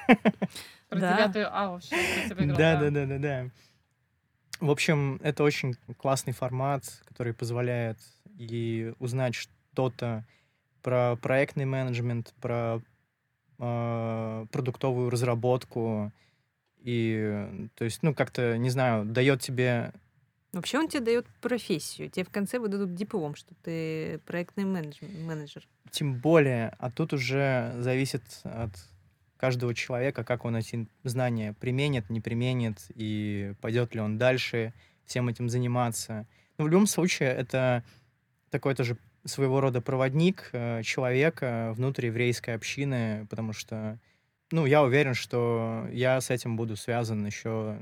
Про. 0.89 0.99
9 0.99 1.47
А 1.51 1.71
вообще. 1.71 1.95
Да, 2.29 2.79
да, 2.79 2.89
да, 2.89 3.05
да, 3.05 3.17
да. 3.17 3.49
В 4.61 4.71
общем, 4.71 5.19
это 5.21 5.43
очень 5.43 5.75
классный 5.97 6.33
формат, 6.33 6.83
который 7.05 7.33
позволяет 7.33 7.99
и 8.37 8.93
узнать 8.99 9.35
что-то 9.35 10.25
про 10.81 11.15
проектный 11.21 11.65
менеджмент, 11.65 12.33
про 12.41 12.81
э, 13.59 14.45
продуктовую 14.51 15.09
разработку. 15.09 16.11
И, 16.79 17.69
то 17.75 17.85
есть, 17.85 18.03
ну, 18.03 18.13
как-то, 18.13 18.57
не 18.57 18.69
знаю, 18.69 19.05
дает 19.05 19.41
тебе 19.41 19.93
Вообще 20.53 20.79
он 20.79 20.87
тебе 20.87 21.01
дает 21.03 21.27
профессию. 21.41 22.09
Тебе 22.09 22.23
в 22.25 22.29
конце 22.29 22.57
выдадут 22.57 22.95
диплом, 22.95 23.35
что 23.35 23.53
ты 23.61 24.19
проектный 24.25 24.63
менедж- 24.63 25.25
менеджер. 25.25 25.67
Тем 25.91 26.15
более, 26.15 26.75
а 26.79 26.89
тут 26.89 27.13
уже 27.13 27.73
зависит 27.79 28.23
от 28.43 28.71
каждого 29.37 29.75
человека, 29.75 30.23
как 30.23 30.45
он 30.45 30.55
эти 30.55 30.87
знания 31.03 31.53
применит, 31.53 32.09
не 32.09 32.21
применит, 32.21 32.77
и 32.95 33.53
пойдет 33.61 33.93
ли 33.93 34.01
он 34.01 34.17
дальше 34.17 34.73
всем 35.05 35.29
этим 35.29 35.49
заниматься. 35.49 36.25
Но 36.57 36.65
в 36.65 36.69
любом 36.69 36.87
случае, 36.87 37.29
это 37.29 37.83
такой 38.49 38.73
тоже 38.73 38.97
своего 39.27 39.61
рода 39.61 39.81
проводник 39.81 40.49
э, 40.51 40.81
человека 40.83 41.73
внутри 41.75 42.07
еврейской 42.07 42.51
общины, 42.51 43.27
потому 43.29 43.53
что, 43.53 43.99
ну, 44.51 44.65
я 44.65 44.83
уверен, 44.83 45.13
что 45.13 45.87
я 45.91 46.19
с 46.19 46.29
этим 46.29 46.55
буду 46.57 46.75
связан 46.75 47.25
еще 47.25 47.79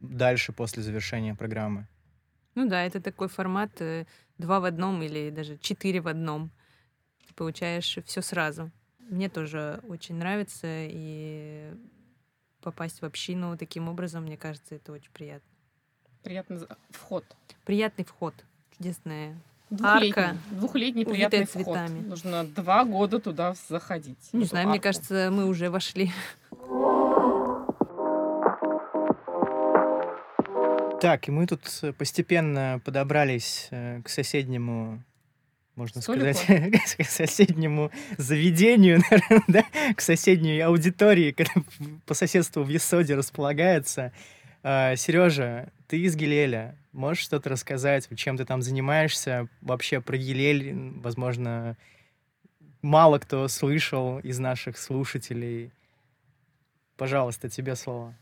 дальше 0.00 0.52
после 0.52 0.82
завершения 0.82 1.34
программы. 1.34 1.86
Ну 2.54 2.68
да, 2.68 2.82
это 2.84 3.00
такой 3.00 3.28
формат 3.28 3.70
э, 3.80 4.06
два 4.38 4.60
в 4.60 4.64
одном 4.64 5.02
или 5.02 5.30
даже 5.30 5.58
четыре 5.58 6.00
в 6.00 6.08
одном. 6.08 6.50
Ты 7.26 7.34
получаешь 7.34 7.98
все 8.04 8.22
сразу. 8.22 8.70
Мне 8.98 9.28
тоже 9.28 9.80
очень 9.88 10.16
нравится, 10.16 10.66
и 10.66 11.72
попасть 12.60 13.00
в 13.00 13.04
общину 13.04 13.56
таким 13.56 13.88
образом, 13.88 14.24
мне 14.24 14.36
кажется, 14.36 14.74
это 14.74 14.92
очень 14.92 15.10
приятно. 15.12 15.48
Приятный 16.22 16.58
вход. 16.90 17.24
Приятный 17.64 18.04
вход, 18.04 18.34
чудесная 18.76 19.40
Двухлетний, 19.70 20.24
Арка, 20.24 20.36
двухлетний 20.50 21.04
приятный 21.04 21.44
вход. 21.44 21.64
цветами. 21.64 22.00
Нужно 22.00 22.44
два 22.44 22.84
года 22.84 23.18
туда 23.18 23.54
заходить. 23.68 24.18
Не 24.32 24.44
знаю, 24.46 24.66
мне 24.68 24.76
арку. 24.76 24.84
кажется, 24.84 25.30
мы 25.30 25.44
уже 25.46 25.68
вошли. 25.68 26.10
Так, 31.00 31.28
и 31.28 31.30
мы 31.30 31.46
тут 31.46 31.60
постепенно 31.96 32.80
подобрались 32.84 33.68
э, 33.70 34.02
к 34.02 34.08
соседнему, 34.08 35.04
можно 35.76 36.02
Столику? 36.02 36.36
сказать, 36.36 36.96
к 36.98 37.04
соседнему 37.04 37.92
заведению, 38.16 39.00
наверное, 39.10 39.44
да, 39.46 39.64
к 39.94 40.00
соседней 40.00 40.58
аудитории, 40.60 41.30
которая 41.30 41.64
по 42.04 42.14
соседству 42.14 42.64
в 42.64 42.68
Есоде 42.68 43.14
располагается. 43.14 44.12
Сережа, 44.62 45.72
ты 45.86 46.00
из 46.00 46.16
Гилеля. 46.16 46.76
Можешь 46.92 47.22
что-то 47.24 47.50
рассказать, 47.50 48.08
чем 48.16 48.36
ты 48.36 48.44
там 48.44 48.62
занимаешься? 48.62 49.48
Вообще 49.60 50.00
про 50.00 50.16
Гилель, 50.16 50.70
м, 50.70 51.00
возможно, 51.00 51.76
мало 52.82 53.18
кто 53.18 53.46
слышал 53.48 54.18
из 54.18 54.38
наших 54.38 54.78
слушателей. 54.78 55.70
Пожалуйста, 56.96 57.48
тебе 57.48 57.76
слово. 57.76 58.14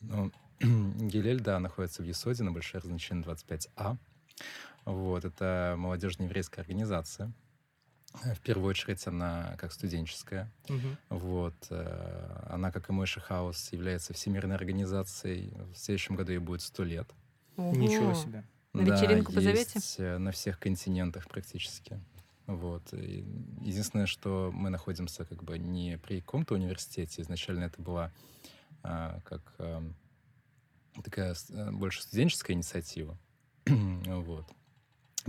Ну, 0.00 0.32
Гилель, 0.60 1.40
да, 1.40 1.60
находится 1.60 2.02
в 2.02 2.06
Есоде 2.06 2.42
на 2.42 2.52
Большой 2.52 2.80
Разночине 2.80 3.22
25А. 3.22 3.96
Вот, 4.84 5.24
это 5.24 5.74
молодежная 5.78 6.26
еврейская 6.26 6.60
организация. 6.60 7.32
Э, 8.24 8.34
В 8.34 8.40
первую 8.40 8.68
очередь 8.70 9.06
она 9.06 9.54
как 9.58 9.72
студенческая. 9.72 10.50
Мгм. 10.68 10.96
Вот. 11.10 11.54
э, 11.70 12.46
Она, 12.50 12.70
как 12.70 12.88
и 12.88 12.92
Мойши 12.92 13.20
Хаус, 13.20 13.72
является 13.72 14.12
всемирной 14.14 14.56
организацией. 14.56 15.52
В 15.72 15.76
следующем 15.76 16.16
году 16.16 16.32
ей 16.32 16.38
будет 16.38 16.62
сто 16.62 16.82
лет. 16.84 17.08
Ничего 17.56 18.06
Ого. 18.10 18.14
себе. 18.14 18.44
На 18.72 18.82
вечеринку 18.82 19.32
позовете? 19.32 19.70
есть 19.74 19.96
э, 19.98 20.18
на 20.18 20.30
всех 20.32 20.58
континентах 20.58 21.28
практически. 21.28 21.98
Вот. 22.46 22.92
И 22.92 23.24
единственное, 23.60 24.06
что 24.06 24.50
мы 24.54 24.70
находимся 24.70 25.24
как 25.24 25.42
бы 25.42 25.58
не 25.58 25.98
при 25.98 26.20
каком-то 26.20 26.54
университете. 26.54 27.22
Изначально 27.22 27.64
это 27.64 27.80
была 27.82 28.12
а, 28.82 29.20
как 29.24 29.42
ам, 29.58 29.96
такая 31.02 31.34
больше 31.72 32.02
студенческая 32.02 32.52
инициатива. 32.52 33.18
вот. 33.66 34.46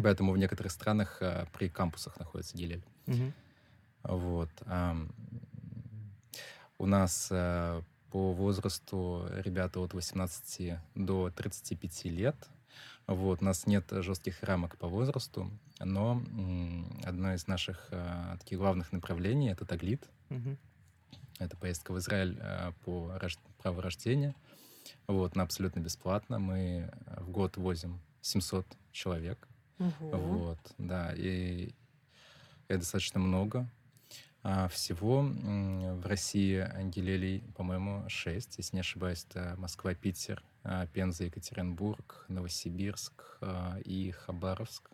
Поэтому 0.01 0.31
в 0.31 0.37
некоторых 0.37 0.71
странах 0.71 1.17
а, 1.21 1.47
при 1.53 1.69
кампусах 1.69 2.17
находится 2.19 2.57
Гилель. 2.57 2.83
Мгм. 3.07 3.33
Вот. 4.03 4.49
ам, 4.65 5.09
У 6.77 6.85
нас 6.85 7.29
э, 7.31 7.81
по 8.11 8.33
возрасту 8.33 9.27
ребята 9.43 9.79
от 9.79 9.93
18 9.93 10.77
до 10.95 11.31
35 11.31 12.05
лет. 12.05 12.35
Вот. 13.07 13.41
У 13.41 13.45
нас 13.45 13.65
нет 13.65 13.85
жестких 13.89 14.43
рамок 14.43 14.77
по 14.77 14.87
возрасту, 14.87 15.49
но 15.79 16.13
м, 16.13 17.01
одно 17.03 17.33
из 17.33 17.47
наших 17.47 17.87
э, 17.91 18.35
таких 18.39 18.59
главных 18.59 18.91
направлений— 18.91 19.49
это 19.51 19.65
таглит. 19.65 20.07
Мгм. 20.29 20.57
Это 21.39 21.57
поездка 21.57 21.91
в 21.93 21.97
Израиль 21.97 22.37
э, 22.39 22.71
по 22.85 23.11
рож- 23.19 23.39
праву 23.61 23.81
рождения. 23.81 24.35
Вот, 25.07 25.35
на 25.35 25.43
абсолютно 25.43 25.79
бесплатно. 25.79 26.37
Мы 26.39 26.91
в 27.17 27.29
год 27.29 27.57
возим 27.57 27.99
700 28.21 28.65
человек. 28.91 29.47
Ого. 29.79 30.17
Вот, 30.17 30.59
да, 30.77 31.13
и 31.15 31.73
это 32.67 32.79
достаточно 32.79 33.19
много. 33.19 33.69
А 34.43 34.67
всего 34.69 35.23
в 35.23 36.05
России 36.05 36.57
ангелелей, 36.57 37.43
по-моему, 37.55 38.05
шесть, 38.07 38.57
если 38.57 38.77
не 38.77 38.79
ошибаюсь, 38.79 39.25
это 39.29 39.55
Москва, 39.57 39.93
Питер, 39.93 40.41
а, 40.63 40.87
Пенза, 40.87 41.25
Екатеринбург, 41.25 42.25
Новосибирск 42.29 43.39
а, 43.41 43.77
и 43.83 44.11
Хабаровск. 44.11 44.89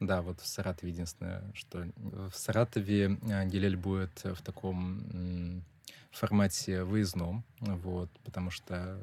Да, 0.00 0.22
вот 0.22 0.40
в 0.40 0.46
Саратове 0.46 0.92
единственное, 0.92 1.42
что 1.54 1.86
в 1.96 2.32
Саратове 2.32 3.18
ангелель 3.30 3.76
будет 3.76 4.24
в 4.24 4.42
таком 4.42 5.62
формате 6.10 6.84
выездном, 6.84 7.44
вот, 7.60 8.10
потому 8.24 8.50
что 8.50 8.98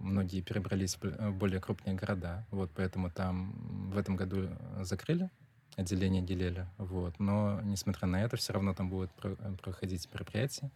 многие 0.00 0.40
перебрались 0.40 0.96
в 0.96 1.02
в 1.02 1.34
более 1.34 1.60
крупные 1.60 1.94
города, 1.94 2.44
вот, 2.50 2.70
поэтому 2.74 3.10
там 3.10 3.52
в 3.92 3.96
этом 3.98 4.16
году 4.16 4.48
закрыли 4.82 5.30
отделение 5.76 6.22
Гилеля, 6.22 6.66
вот, 6.78 7.18
но, 7.20 7.60
несмотря 7.62 8.08
на 8.08 8.22
это, 8.22 8.36
все 8.36 8.52
равно 8.52 8.74
там 8.74 8.88
будут 8.90 9.10
про- 9.12 9.36
проходить 9.62 10.08
мероприятия, 10.12 10.70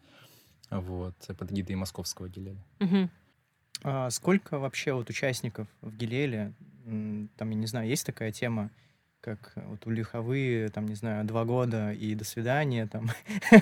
вот, 0.71 1.15
под 1.39 1.51
гидой 1.51 1.75
московского 1.77 2.29
Гилеля. 2.29 2.63
Мгм. 2.79 3.11
А 3.83 4.11
сколько 4.11 4.59
вообще 4.59 4.93
вот 4.93 5.11
участников 5.11 5.67
в 5.81 5.97
Гилеле? 5.97 6.53
М, 6.87 7.29
Там, 7.37 7.51
я 7.51 7.57
не 7.57 7.67
знаю, 7.67 7.89
есть 7.89 8.07
такая 8.07 8.31
тема, 8.33 8.71
как 9.23 9.53
вот 9.69 9.87
у 9.87 9.91
Лиховы, 9.91 10.69
там, 10.75 10.87
не 10.87 10.97
знаю, 10.97 11.25
два 11.25 11.45
года 11.45 11.93
и 11.93 12.15
до 12.17 12.25
свидания, 12.25 12.87
там, 12.89 13.09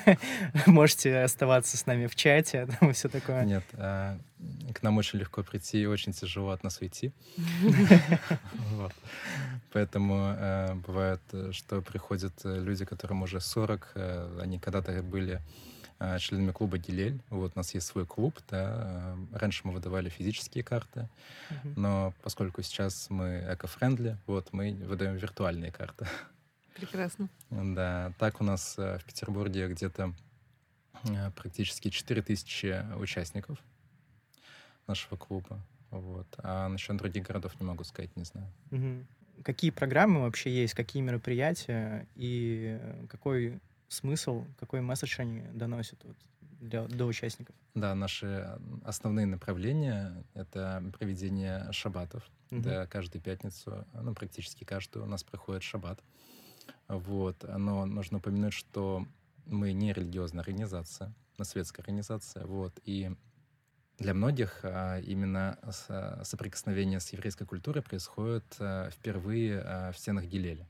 можете 0.66 1.18
оставаться 1.18 1.76
с 1.76 1.86
нами 1.86 2.06
в 2.06 2.16
чате, 2.16 2.66
там, 2.80 2.90
и 2.90 2.92
все 2.94 3.08
такое. 3.08 3.44
Нет, 3.44 3.64
а, 3.74 4.18
к 4.72 4.82
нам 4.82 4.96
очень 4.96 5.18
легко 5.18 5.42
прийти 5.42 5.82
и 5.82 5.86
очень 5.86 6.12
тяжело 6.12 6.50
от 6.50 6.64
нас 6.64 6.80
уйти. 6.80 7.12
Вот. 8.72 8.92
Поэтому 9.72 10.34
э, 10.36 10.74
бывает, 10.74 11.20
э, 11.32 11.50
что 11.52 11.82
приходят 11.82 12.32
э, 12.44 12.60
люди, 12.60 12.84
которым 12.84 13.22
уже 13.22 13.40
40, 13.40 13.92
э, 13.94 14.38
они 14.42 14.58
когда-то 14.58 15.02
были 15.02 15.40
членами 16.18 16.52
клуба 16.52 16.78
Гилель. 16.78 17.20
Вот 17.30 17.52
у 17.54 17.58
нас 17.58 17.74
есть 17.74 17.86
свой 17.86 18.06
клуб, 18.06 18.38
да. 18.50 19.14
э, 19.32 19.36
Раньше 19.36 19.62
мы 19.64 19.72
выдавали 19.72 20.08
физические 20.08 20.64
карты, 20.64 21.08
Мгм. 21.50 21.74
но 21.76 22.14
поскольку 22.22 22.62
сейчас 22.62 23.10
мы 23.10 23.44
эко-френдли, 23.48 24.16
вот 24.26 24.52
мы 24.52 24.72
выдаем 24.72 25.16
виртуальные 25.16 25.70
карты. 25.72 26.06
Прекрасно. 26.76 27.28
Да, 27.50 28.12
так 28.18 28.40
у 28.40 28.44
нас 28.44 28.76
э, 28.78 28.98
в 28.98 29.04
Петербурге 29.04 29.68
где-то 29.68 30.14
э, 31.04 31.30
практически 31.32 31.90
4000 31.90 32.96
участников 32.96 33.58
нашего 34.86 35.16
клуба. 35.16 35.60
Вот. 35.90 36.26
А 36.38 36.68
насчет 36.68 36.96
других 36.96 37.24
городов 37.26 37.58
не 37.60 37.66
могу 37.66 37.84
сказать, 37.84 38.14
не 38.16 38.24
знаю. 38.24 38.46
Мгм. 38.70 39.06
Какие 39.42 39.70
программы 39.70 40.20
вообще 40.22 40.50
есть, 40.50 40.74
какие 40.74 41.02
мероприятия 41.02 42.06
и 42.14 42.78
э, 42.80 43.06
какой 43.08 43.60
смысл, 43.90 44.46
какой 44.58 44.80
месседж 44.80 45.20
они 45.20 45.42
доносят 45.52 46.02
вот 46.04 46.16
для, 46.60 46.86
до 46.86 47.06
участников? 47.06 47.54
Да, 47.74 47.94
наши 47.94 48.58
основные 48.84 49.26
направления— 49.26 50.24
это 50.34 50.82
проведение 50.98 51.70
шабатов. 51.72 52.28
Мгм. 52.50 52.62
Да, 52.62 52.86
каждую 52.86 53.22
пятницу, 53.22 53.86
ну, 53.94 54.14
практически 54.14 54.64
каждую 54.64 55.04
у 55.04 55.08
нас 55.08 55.22
проходит 55.22 55.62
шаббат. 55.62 56.02
Вот. 56.88 57.44
Но 57.48 57.86
нужно 57.86 58.18
упомянуть, 58.18 58.52
что 58.52 59.06
мы 59.46 59.72
не 59.72 59.92
религиозная 59.92 60.42
организация, 60.42 61.12
мы 61.38 61.44
светская 61.44 61.82
организация. 61.82 62.46
Вот. 62.46 62.78
И 62.84 63.10
для 63.98 64.14
многих 64.14 64.60
а, 64.62 64.98
именно 65.00 65.58
со- 65.70 66.22
соприкосновение 66.24 67.00
с 67.00 67.12
еврейской 67.12 67.44
культурой 67.44 67.82
происходит 67.82 68.44
а, 68.58 68.90
впервые 68.90 69.60
а, 69.60 69.92
в 69.92 69.98
стенах 69.98 70.24
Гилеля. 70.24 70.68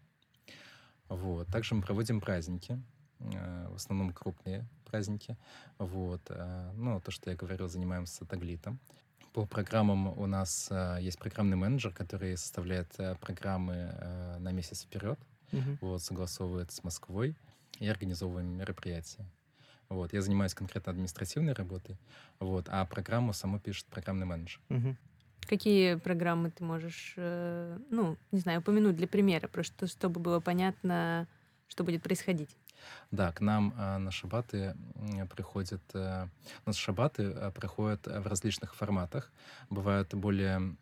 Вот. 1.09 1.49
Также 1.49 1.75
мы 1.75 1.83
проводим 1.83 2.21
праздники, 2.21 2.81
в 3.21 3.75
основном 3.75 4.13
крупные 4.13 4.67
праздники. 4.87 5.37
Вот. 5.79 6.23
а, 6.31 6.73
Ну, 6.75 7.01
то, 7.01 7.11
что 7.11 7.31
я 7.31 7.37
говорил, 7.37 7.69
занимаемся 7.69 8.25
таглитом. 8.25 8.79
По 9.33 9.47
программам 9.47 10.09
у 10.19 10.27
нас 10.27 10.69
а, 10.71 10.99
есть 10.99 11.19
программный 11.19 11.57
менеджер, 11.57 11.93
который 11.93 12.37
составляет 12.37 12.97
программы 13.21 14.37
на 14.39 14.53
месяц 14.53 14.83
вперед. 14.85 15.19
Мгм. 15.53 15.79
вот, 15.81 16.01
согласовывает 16.03 16.71
с 16.71 16.85
Москвой 16.85 17.35
и 17.81 17.89
организовываем 17.89 18.47
мероприятия. 18.57 19.27
Вот, 19.89 20.13
я 20.13 20.23
занимаюсь 20.23 20.55
конкретно 20.55 20.93
административной 20.93 21.53
работой, 21.55 21.99
вот, 22.39 22.67
а 22.69 22.85
программу 22.87 23.33
само 23.33 23.59
пишет 23.59 23.87
программный 23.87 24.27
менеджер. 24.27 24.61
Мгм. 24.69 24.97
Какие 25.49 25.97
программы 25.97 26.53
ты 26.53 26.63
можешь, 26.63 27.15
э, 27.17 27.79
ну, 27.91 28.17
не 28.31 28.39
знаю, 28.39 28.61
упомянуть 28.61 28.95
для 28.95 29.09
примера, 29.09 29.49
просто 29.49 29.89
чтобы 29.89 30.21
было 30.21 30.39
понятно, 30.39 31.27
что 31.71 31.85
будет 31.85 32.03
происходить? 32.03 32.57
Да, 33.13 33.33
к 33.33 33.41
нам 33.41 33.73
а, 33.77 33.99
на 33.99 34.11
шабаты 34.11 34.75
приходят, 35.35 35.83
э, 35.95 36.27
у 36.67 36.69
нас 36.69 36.77
шабаты 36.77 37.31
а, 37.31 37.51
проходят 37.53 38.07
в 38.07 38.27
различных 38.27 38.75
форматах. 38.75 39.33
Бывают 39.71 40.13
более 40.15 40.77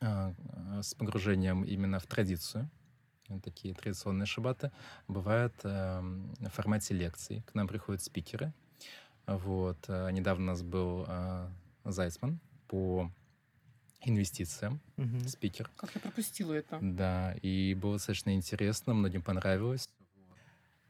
с 0.00 0.94
погружением 0.94 1.64
именно 1.64 1.98
в 1.98 2.06
традицию, 2.06 2.68
э, 3.30 3.40
такие 3.42 3.74
традиционные 3.74 4.26
шабаты. 4.26 4.70
Бывают 5.08 5.54
в 5.64 6.50
формате 6.50 6.92
лекций. 6.94 7.42
К 7.46 7.54
нам 7.54 7.66
приходят 7.66 8.02
спикеры. 8.02 8.52
Вот. 9.26 9.88
Недавно 9.88 10.44
у 10.44 10.46
нас 10.48 10.62
был 10.62 11.06
Зайцман 11.84 12.38
по 12.68 13.10
инвестициям, 14.08 14.80
Мгм. 14.96 15.26
спикер. 15.28 15.70
Как 15.76 15.94
я 15.94 16.00
пропустила 16.00 16.52
это? 16.52 16.78
Да, 16.80 17.34
и 17.42 17.74
было 17.74 17.94
достаточно 17.94 18.34
интересно, 18.34 18.94
многим 18.94 19.22
понравилось. 19.22 19.88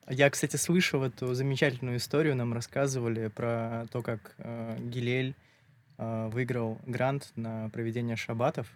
Я, 0.08 0.28
кстати, 0.28 0.56
слышал 0.56 1.02
эту 1.02 1.32
замечательную 1.34 1.96
историю, 1.96 2.36
нам 2.36 2.52
рассказывали 2.52 3.28
про 3.28 3.86
то, 3.90 4.02
как 4.02 4.34
э, 4.38 4.76
Гилель 4.80 5.34
э, 5.96 6.28
выиграл 6.30 6.78
грант 6.86 7.32
на 7.36 7.70
проведение 7.70 8.16
шабатов. 8.16 8.70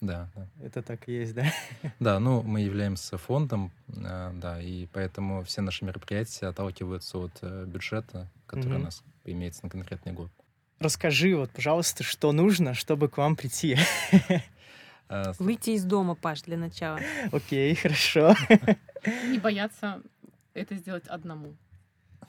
Да, 0.00 0.30
да. 0.34 0.46
Это 0.62 0.82
так 0.82 1.08
и 1.08 1.12
есть, 1.12 1.34
да? 1.34 1.44
Да, 2.00 2.18
ну, 2.20 2.42
мы 2.42 2.60
являемся 2.60 3.18
фондом, 3.18 3.70
э, 3.88 4.30
да, 4.34 4.60
и 4.62 4.86
поэтому 4.86 5.42
все 5.44 5.60
наши 5.60 5.84
мероприятия 5.84 6.46
отталкиваются 6.46 7.18
от 7.18 7.32
э, 7.42 7.64
бюджета, 7.66 8.30
который 8.46 8.74
Мгм. 8.74 8.80
у 8.80 8.84
нас 8.84 9.02
имеется 9.24 9.60
на 9.64 9.70
конкретный 9.70 10.12
год. 10.12 10.30
Расскажи, 10.78 11.34
вот, 11.36 11.50
пожалуйста, 11.50 12.02
что 12.04 12.32
нужно, 12.32 12.74
чтобы 12.74 13.08
к 13.08 13.16
вам 13.16 13.34
прийти. 13.36 13.76
С- 15.08 15.38
Выйти 15.38 15.70
из 15.70 15.84
дома, 15.84 16.14
Паш, 16.14 16.42
для 16.42 16.56
начала. 16.56 17.00
Окей, 17.32 17.74
хорошо. 17.74 18.34
Не 19.30 19.38
бояться 19.38 20.02
это 20.52 20.74
сделать 20.74 21.06
одному. 21.06 21.54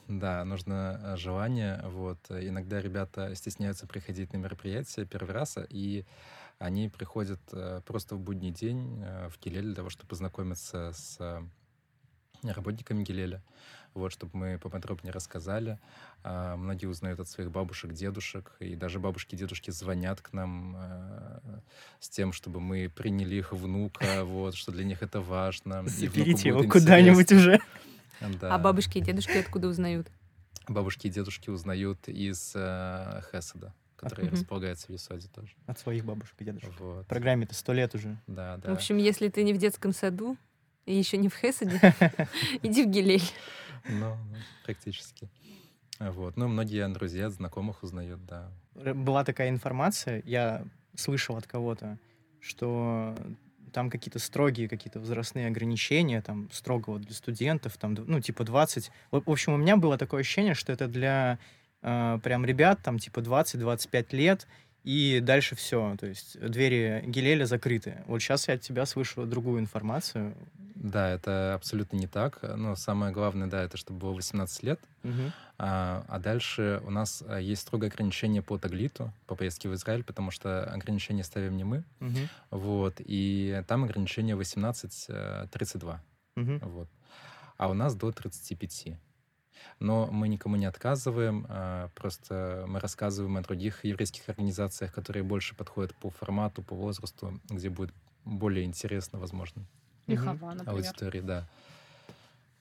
Да, 0.07 0.45
нужно 0.45 1.01
э, 1.03 1.17
желание. 1.17 1.81
Вот. 1.85 2.19
Э, 2.29 2.47
Иногда 2.47 2.79
ребята 2.79 3.35
стесняются 3.35 3.87
приходить 3.87 4.31
на 4.31 4.37
мероприятия 4.37 5.05
первый 5.05 5.33
раз, 5.33 5.57
а, 5.57 5.65
и 5.69 6.05
они 6.59 6.87
приходят 6.87 7.41
э, 7.51 7.81
просто 7.85 8.15
в 8.15 8.19
будний 8.21 8.51
день 8.51 9.01
э, 9.03 9.27
в 9.29 9.37
Гилель 9.41 9.65
для 9.65 9.75
того, 9.75 9.89
чтобы 9.89 10.07
познакомиться 10.09 10.93
с 10.93 11.17
э, 11.19 11.41
работниками 12.43 13.03
Гилеля, 13.03 13.43
вот, 13.97 14.11
чтобы 14.13 14.31
мы 14.37 14.57
поподробнее 14.59 15.11
рассказали. 15.11 15.79
А, 16.23 16.55
Многие 16.55 16.85
узнают 16.87 17.19
от 17.19 17.27
своих 17.27 17.51
бабушек, 17.51 17.93
дедушек, 17.93 18.55
и 18.59 18.75
даже 18.75 18.99
бабушки 18.99 19.35
и 19.35 19.37
дедушки 19.37 19.71
звонят 19.71 20.21
к 20.21 20.33
нам 20.33 20.75
э, 20.77 21.39
с 21.99 22.09
тем, 22.09 22.31
чтобы 22.33 22.59
мы 22.59 22.89
приняли 22.89 23.35
их 23.35 23.53
внука, 23.53 24.23
вот, 24.25 24.55
что 24.55 24.71
для 24.71 24.83
них 24.85 25.01
это 25.03 25.21
важно. 25.21 25.87
Заберите 25.87 26.49
его 26.49 26.63
куда-нибудь 26.63 27.31
уже. 27.31 27.55
интересно. 28.21 28.47
А 28.47 28.57
Да. 28.57 28.57
бабушки 28.57 28.97
и 28.97 29.01
дедушки 29.01 29.37
откуда 29.37 29.67
узнают? 29.67 30.07
Бабушки 30.67 31.07
и 31.07 31.09
дедушки 31.09 31.49
узнают 31.49 32.07
из 32.09 32.51
э, 32.55 33.21
Хеседа, 33.31 33.73
который 33.95 34.25
Мгм. 34.25 34.33
располагается 34.33 34.87
в 34.87 34.89
Есоде 34.89 35.27
тоже. 35.29 35.53
От 35.65 35.79
своих 35.79 36.03
бабушек 36.03 36.35
и 36.39 36.43
дедушек. 36.43 36.73
Вот. 36.79 37.05
В 37.05 37.07
программе-то 37.07 37.53
сто 37.55 37.73
лет 37.73 37.95
уже. 37.95 38.17
Да, 38.27 38.57
да. 38.57 38.71
В 38.71 38.73
общем, 38.73 38.97
если 38.97 39.29
ты 39.29 39.43
не 39.43 39.53
в 39.53 39.57
детском 39.57 39.93
саду 39.93 40.35
и 40.87 40.95
еще 40.95 41.17
не 41.17 41.29
в 41.29 41.35
Хесаде, 41.35 41.79
иди 42.63 42.83
в 42.85 42.89
Гилель. 42.89 43.21
Ну, 43.89 44.15
ну, 44.15 44.37
практически. 44.65 45.29
Вот. 45.99 46.37
Ну, 46.37 46.47
многие 46.47 46.87
друзья, 46.87 47.29
знакомых 47.29 47.83
узнают, 47.83 48.25
да. 48.25 48.49
Была 48.93 49.23
такая 49.23 49.49
информация, 49.49 50.23
я 50.25 50.63
слышал 50.95 51.35
от 51.35 51.45
кого-то, 51.45 51.97
что 52.39 53.15
там 53.73 53.89
какие-то 53.89 54.19
строгие 54.19 54.69
какие-то 54.69 54.99
возрастные 54.99 55.47
ограничения, 55.47 56.21
там 56.21 56.49
строго 56.51 56.91
вот 56.91 57.01
для 57.01 57.13
студентов, 57.13 57.77
там, 57.77 57.95
ну, 58.07 58.19
типа 58.21 58.43
20. 58.43 58.91
В 59.11 59.21
в 59.21 59.29
общем, 59.29 59.53
у 59.53 59.57
меня 59.57 59.75
было 59.75 59.97
такое 59.97 60.21
ощущение, 60.21 60.53
что 60.53 60.71
это 60.71 60.87
для 60.87 61.37
э, 61.81 62.19
прям 62.23 62.45
ребят, 62.45 62.79
там, 62.81 62.97
типа 62.97 63.19
20-25 63.19 64.15
лет, 64.15 64.47
и 64.83 65.19
дальше 65.21 65.55
все. 65.55 65.95
То 65.99 66.07
есть 66.07 66.39
двери 66.39 67.03
Гилеля 67.05 67.45
закрыты. 67.45 68.03
Вот 68.07 68.19
сейчас 68.19 68.47
я 68.47 68.55
от 68.55 68.61
тебя 68.61 68.85
слышу 68.85 69.25
другую 69.25 69.59
информацию. 69.59 70.35
Да, 70.75 71.09
это 71.09 71.55
абсолютно 71.55 71.97
не 71.97 72.07
так. 72.07 72.39
Но 72.55 72.75
самое 72.75 73.11
главное, 73.11 73.47
да, 73.47 73.63
это 73.63 73.77
чтобы 73.77 73.99
было 73.99 74.13
18 74.13 74.63
лет. 74.63 74.79
Мгм. 75.03 75.33
А, 75.57 76.05
а 76.07 76.19
дальше 76.19 76.81
у 76.85 76.91
нас 76.91 77.23
а, 77.27 77.39
есть 77.39 77.63
строгое 77.63 77.89
ограничение 77.89 78.43
по 78.43 78.57
таглиту, 78.59 79.11
по 79.25 79.35
поездке 79.35 79.69
в 79.69 79.73
Израиль, 79.73 80.03
потому 80.03 80.29
что 80.29 80.63
ограничения 80.71 81.23
ставим 81.23 81.57
не 81.57 81.63
мы. 81.63 81.83
Мгм. 81.99 82.29
Вот. 82.51 82.95
И 82.99 83.63
там 83.67 83.83
ограничение 83.83 84.35
18-32. 84.35 85.99
Мгм. 86.35 86.59
Вот. 86.59 86.87
А 87.57 87.69
у 87.69 87.73
нас 87.73 87.95
до 87.95 88.11
35. 88.11 88.97
Но 89.79 90.07
мы 90.07 90.27
никому 90.27 90.55
не 90.55 90.65
отказываем, 90.65 91.45
а, 91.49 91.89
просто 91.95 92.65
мы 92.67 92.79
рассказываем 92.79 93.37
о 93.37 93.41
других 93.41 93.85
еврейских 93.85 94.27
организациях, 94.29 94.91
которые 94.93 95.23
больше 95.23 95.55
подходят 95.55 95.93
по 95.95 96.09
формату, 96.09 96.63
по 96.63 96.75
возрасту, 96.75 97.39
где 97.49 97.69
будет 97.69 97.93
более 98.25 98.65
интересно, 98.65 99.19
возможно. 99.19 99.63
Лихова, 100.07 100.53
например. 100.53 100.69
аудитории, 100.69 101.21
да. 101.21 101.47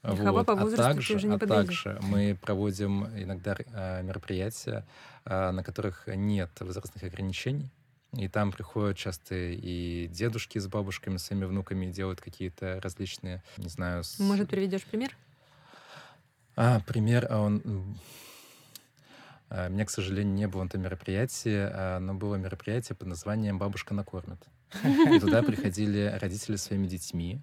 Лихова 0.02 0.44
по 0.44 0.52
А 0.52 0.56
возрасту 0.56 0.76
тебе 0.76 0.94
также, 0.94 1.16
уже 1.16 1.26
не 1.28 1.34
а 1.34 1.38
также 1.38 1.98
мы 2.02 2.38
проводим 2.40 3.06
иногда 3.06 3.56
а, 3.72 4.02
мероприятия, 4.02 4.86
а, 5.24 5.50
на 5.52 5.64
которых 5.64 6.04
нет 6.06 6.50
возрастных 6.60 7.02
ограничений. 7.02 7.70
И 8.12 8.28
там 8.28 8.52
приходят 8.52 8.96
часто 8.96 9.34
и 9.34 10.06
дедушки 10.08 10.58
с 10.58 10.68
бабушками, 10.68 11.16
своими 11.16 11.44
внуками, 11.44 11.90
делают 11.90 12.20
какие-то 12.20 12.80
различные, 12.80 13.42
не 13.56 13.68
знаю... 13.68 14.04
с- 14.04 14.18
Может, 14.20 14.48
приведешь 14.48 14.84
пример? 14.84 15.14
А, 16.56 16.80
пример, 16.80 17.26
а 17.30 17.40
он... 17.40 17.62
а, 19.48 19.68
Меня, 19.68 19.84
к 19.84 19.90
сожалению, 19.90 20.34
не 20.34 20.48
было 20.48 20.64
на 20.64 20.68
том 20.68 20.82
мероприятии, 20.82 21.68
а, 21.70 21.98
но 22.00 22.14
было 22.14 22.36
мероприятие 22.36 22.96
под 22.96 23.08
названием 23.08 23.58
«Бабушка 23.58 23.94
накормит». 23.94 24.38
И 24.84 25.20
туда 25.20 25.42
приходили 25.42 26.16
родители 26.20 26.56
со 26.56 26.64
своими 26.66 26.86
детьми, 26.88 27.40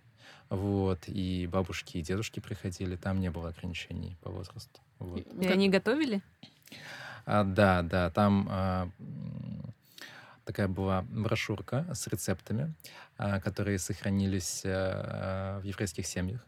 вот, 0.50 1.00
и 1.08 1.48
бабушки 1.52 1.98
и 1.98 2.02
дедушки 2.02 2.40
приходили, 2.42 2.96
там 2.98 3.20
не 3.22 3.32
было 3.32 3.50
ограничений 3.50 4.18
по 4.22 4.30
возрасту. 4.30 4.82
Вот. 5.00 5.20
И 5.20 5.24
как- 5.44 5.52
они 5.54 5.70
готовили? 5.70 6.22
А, 7.26 7.44
да, 7.46 7.82
да, 7.82 8.10
там 8.10 8.48
а, 8.52 8.90
такая 10.44 10.68
была 10.68 11.04
брошюрка 11.04 11.86
с 11.94 12.06
рецептами, 12.08 12.74
а, 13.18 13.40
которые 13.40 13.80
сохранились 13.80 14.64
а, 14.66 15.62
в 15.62 15.64
еврейских 15.64 16.06
семьях. 16.06 16.46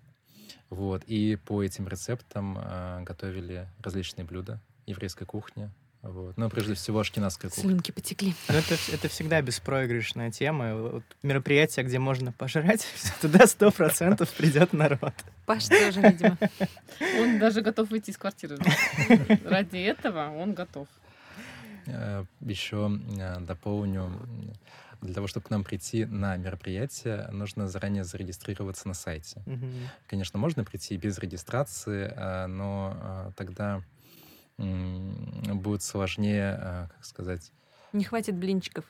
Вот, 0.70 1.04
и 1.06 1.36
по 1.36 1.64
этим 1.64 1.88
рецептам 1.88 2.58
а, 2.60 3.02
готовили 3.02 3.68
различные 3.84 4.26
блюда 4.26 4.60
еврейской 4.86 5.26
кухни. 5.26 5.70
Вот. 6.02 6.38
Но 6.38 6.50
прежде 6.52 6.76
всего 6.76 7.00
ашкенадская 7.00 7.50
кухня. 7.50 7.64
Слюнки 7.64 7.92
потекли. 7.92 8.36
Ну, 8.48 8.56
это, 8.56 8.76
это 8.94 9.08
всегда 9.08 9.42
беспроигрышная 9.42 10.32
тема. 10.32 10.76
Вот 10.76 11.04
мероприятие, 11.24 11.84
где 11.84 11.98
можно 11.98 12.32
пожрать, 12.32 12.86
туда 13.22 13.48
сто 13.48 13.72
процентов 13.72 14.32
придет 14.34 14.72
народ. 14.72 15.14
Паш 15.48 15.66
тоже, 15.66 16.02
видимо. 16.02 16.38
Он 17.20 17.40
даже 17.40 17.62
готов 17.62 17.90
выйти 17.90 18.12
из 18.12 18.18
квартиры. 18.18 18.58
Ради 19.46 19.78
этого 19.78 20.30
он 20.30 20.54
готов. 20.54 20.88
Еще 22.42 23.00
э, 23.20 23.40
дополню, 23.42 24.12
для 25.06 25.14
того, 25.14 25.28
чтобы 25.28 25.46
к 25.46 25.50
нам 25.50 25.64
прийти 25.64 26.06
на 26.06 26.36
мероприятие, 26.38 27.28
нужно 27.32 27.68
заранее 27.68 28.04
зарегистрироваться 28.04 28.88
на 28.88 28.94
сайте. 28.94 29.42
Мгм. 29.46 29.90
Конечно, 30.08 30.40
можно 30.40 30.64
прийти 30.64 30.98
без 30.98 31.18
регистрации, 31.20 32.12
а, 32.16 32.48
но 32.48 32.94
а, 33.02 33.32
тогда 33.36 33.82
будет 34.58 35.84
сложнее, 35.84 36.58
а, 36.60 36.88
как 36.96 37.06
сказать, 37.06 37.52
Не 37.94 38.04
хватит 38.06 38.36
блинчиков. 38.36 38.86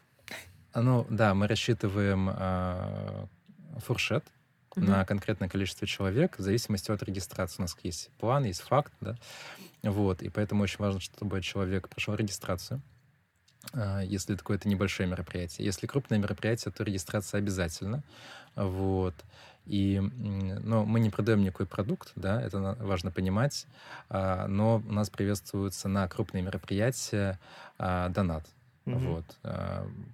а, 0.74 0.82
ну 0.82 1.06
да, 1.10 1.34
мы 1.34 1.48
рассчитываем 1.48 3.28
фуршет 3.80 4.24
Мгм. 4.76 4.86
на 4.88 5.06
конкретное 5.06 5.48
количество 5.50 5.88
человек 5.88 6.38
в 6.38 6.42
зависимости 6.42 6.92
от 6.92 7.02
регистрации. 7.04 7.60
У 7.60 7.62
нас 7.62 7.78
есть 7.84 8.10
план, 8.20 8.44
есть 8.44 8.62
факт, 8.62 8.94
да, 9.02 9.16
вот, 9.84 10.22
и 10.22 10.30
поэтому 10.30 10.64
очень 10.64 10.80
важно, 10.80 11.00
чтобы 11.00 11.42
человек 11.42 11.88
прошел 11.90 12.16
регистрацию, 12.16 12.82
а, 13.74 14.02
если 14.02 14.36
какое-то 14.36 14.68
небольшое 14.70 15.08
мероприятие. 15.10 15.66
Если 15.66 15.88
крупное 15.88 16.20
мероприятие, 16.20 16.72
то 16.72 16.84
регистрация 16.84 17.40
обязательно, 17.40 18.04
вот. 18.56 19.16
И, 19.66 20.00
но 20.00 20.86
мы 20.86 21.00
не 21.00 21.10
продаем 21.10 21.42
никакой 21.42 21.66
продукт, 21.66 22.12
да, 22.16 22.40
это 22.40 22.78
важно 22.80 23.10
понимать, 23.10 23.66
а, 24.10 24.48
но 24.48 24.84
у 24.88 24.94
нас 24.94 25.10
приветствуется 25.10 25.88
на 25.88 26.08
крупные 26.08 26.44
мероприятия 26.44 27.40
а, 27.80 28.10
донат. 28.10 28.46
Мгм. 28.86 29.00
Вот, 29.00 29.26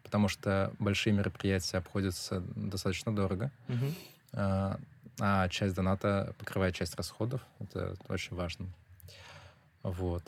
потому 0.03 0.29
что 0.29 0.71
большие 0.79 1.11
мероприятия 1.11 1.77
обходятся 1.77 2.41
достаточно 2.55 3.13
дорого. 3.13 3.51
Мгм. 3.67 3.95
А, 4.33 5.49
часть 5.49 5.75
доната 5.75 6.33
покрывает 6.39 6.73
часть 6.73 6.95
расходов. 6.95 7.41
Это 7.59 7.97
очень 8.07 8.33
важно. 8.33 8.67
Вот. 9.83 10.23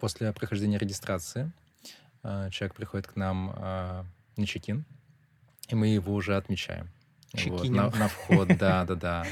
После 0.00 0.32
прохождения 0.32 0.78
регистрации 0.78 1.52
человек 2.22 2.74
приходит 2.74 3.06
к 3.06 3.16
нам 3.16 3.52
а, 3.56 4.04
на 4.36 4.46
чекин, 4.46 4.84
и 5.68 5.74
мы 5.74 5.88
его 5.88 6.14
уже 6.14 6.36
отмечаем. 6.36 6.88
Вот, 7.46 7.68
на, 7.68 7.90
на 7.90 8.08
вход, 8.08 8.48
да, 8.58 8.84
да, 8.84 8.94
да. 8.94 9.26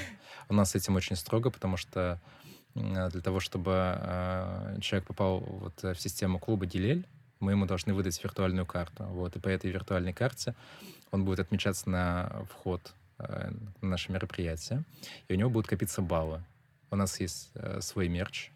У 0.49 0.55
нас 0.55 0.71
с 0.71 0.75
этим 0.75 0.97
очень 0.97 1.17
строго, 1.17 1.51
потому 1.51 1.77
что 1.77 2.21
для 2.75 3.11
того, 3.11 3.41
чтобы 3.41 4.79
человек 4.81 5.07
попал 5.07 5.41
вот 5.41 5.83
в 5.83 5.97
систему 5.97 6.39
клуба 6.39 6.67
Дилель, 6.67 7.07
мы 7.41 7.53
ему 7.53 7.67
должны 7.67 7.95
выдать 7.95 8.23
виртуальную 8.23 8.67
карту. 8.67 9.05
Вот, 9.05 9.37
и 9.37 9.41
по 9.41 9.49
этой 9.49 9.71
виртуальной 9.71 10.13
карте 10.13 10.55
он 11.11 11.25
будет 11.25 11.41
отмечаться 11.41 11.91
на 11.91 12.45
вход 12.51 12.95
на 13.19 13.53
наше 13.89 14.13
мероприятие, 14.13 14.85
и 15.29 15.35
у 15.35 15.37
него 15.37 15.51
будут 15.51 15.69
копиться 15.69 16.01
баллы. 16.01 16.43
У 16.91 16.97
нас 16.97 17.21
есть 17.21 17.51
э, 17.55 17.81
свой 17.81 18.09
мерч, 18.09 18.51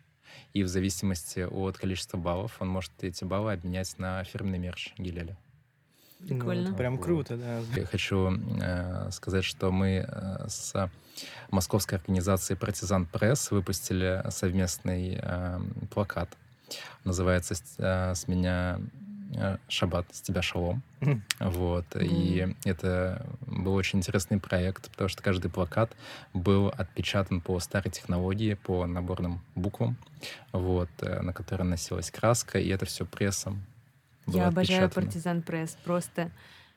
и 0.52 0.62
в 0.62 0.68
зависимости 0.68 1.40
от 1.40 1.76
количества 1.76 2.16
баллов 2.16 2.56
он 2.60 2.68
может 2.68 2.92
эти 3.00 3.24
баллы 3.24 3.52
обменять 3.52 3.98
на 3.98 4.22
фирменный 4.24 4.58
мерч 4.58 4.92
Гилеля. 4.98 5.36
Прикольно. 6.20 6.70
Ну, 6.70 6.76
прям 6.76 6.98
круто, 6.98 7.36
да. 7.36 7.60
Я 7.76 7.86
хочу 7.86 8.30
э, 8.60 9.10
сказать, 9.10 9.44
что 9.44 9.70
мы 9.70 10.06
э, 10.08 10.48
с 10.48 10.90
московской 11.50 11.98
организацией 11.98 12.58
«Партизан 12.58 13.04
Пресс» 13.06 13.50
выпустили 13.50 14.24
совместный 14.30 15.18
э, 15.20 15.60
плакат. 15.90 16.30
Называется 17.04 17.54
«С 18.14 18.26
меня 18.26 18.78
Э, 18.78 19.13
Шаббат, 19.68 20.06
с 20.12 20.20
тебя 20.20 20.42
шалом. 20.42 20.82
Вот. 21.40 21.86
Mm. 21.94 22.06
И 22.06 22.54
это 22.64 23.26
был 23.46 23.74
очень 23.74 23.98
интересный 23.98 24.38
проект, 24.38 24.90
потому 24.90 25.08
что 25.08 25.22
каждый 25.22 25.50
плакат 25.50 25.92
был 26.32 26.68
отпечатан 26.68 27.40
по 27.40 27.58
старой 27.60 27.90
технологии, 27.90 28.54
по 28.54 28.86
наборным 28.86 29.40
буквам, 29.54 29.96
вот, 30.52 30.90
э, 31.00 31.20
на 31.20 31.32
которые 31.32 31.66
носилась 31.66 32.10
краска, 32.10 32.58
и 32.58 32.68
это 32.68 32.86
все 32.86 33.04
прессом. 33.04 33.64
Я 34.26 34.48
обожаю 34.48 34.90
партизан 34.90 35.42
пресс. 35.42 35.76
Просто 35.84 36.30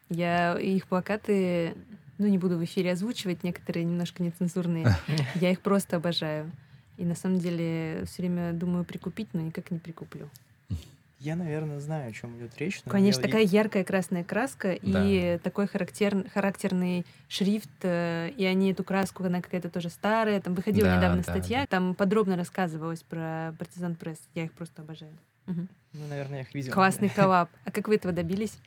я 0.10 0.58
их 0.58 0.88
плакаты, 0.88 1.76
ну, 2.18 2.28
не 2.28 2.38
буду 2.38 2.58
в 2.58 2.64
эфире 2.64 2.94
озвучивать, 2.94 3.44
некоторые 3.44 3.86
немножко 3.86 4.24
нецензурные. 4.24 4.96
Я 5.36 5.52
их 5.52 5.62
просто 5.62 5.98
обожаю. 5.98 6.52
И 6.98 7.06
на 7.06 7.14
самом 7.14 7.38
деле 7.38 8.04
все 8.06 8.24
время 8.24 8.54
думаю 8.54 8.84
прикупить, 8.84 9.28
но 9.34 9.42
никак 9.42 9.70
не 9.72 9.80
прикуплю. 9.80 10.30
Я, 11.20 11.36
наверное, 11.36 11.80
знаю, 11.80 12.10
о 12.10 12.12
чем 12.12 12.38
идет 12.38 12.56
речь. 12.58 12.82
Конечно, 12.86 13.22
я... 13.22 13.28
такая 13.28 13.44
яркая 13.44 13.84
красная 13.84 14.24
краска 14.24 14.78
да. 14.84 15.04
и 15.04 15.40
такой 15.40 15.68
характер... 15.68 16.30
характерный 16.32 17.06
шрифт, 17.28 17.70
э, 17.82 18.30
и 18.38 18.46
они 18.46 18.72
эту 18.72 18.84
краску, 18.84 19.24
она 19.24 19.42
какая-то 19.42 19.70
тоже 19.70 19.90
старая. 19.90 20.40
Там 20.42 20.54
выходила 20.54 20.90
да, 20.90 20.98
недавно 20.98 21.24
да, 21.24 21.32
статья, 21.32 21.62
да. 21.62 21.68
там 21.68 21.96
подробно 21.96 22.36
рассказывалось 22.36 23.02
про 23.02 23.56
партизан 23.58 23.96
пресс. 23.96 24.20
Я 24.36 24.46
их 24.46 24.54
просто 24.54 24.84
обожаю. 24.84 25.18
Угу. 25.48 25.68
Ну, 25.94 26.08
наверное, 26.08 26.40
я 26.40 26.42
их 26.42 26.54
видел. 26.54 26.72
Классный 26.72 27.10
коллаб. 27.16 27.50
А 27.66 27.72
как 27.72 27.88
вы 27.88 27.96
этого 27.96 28.14
добились? 28.14 28.60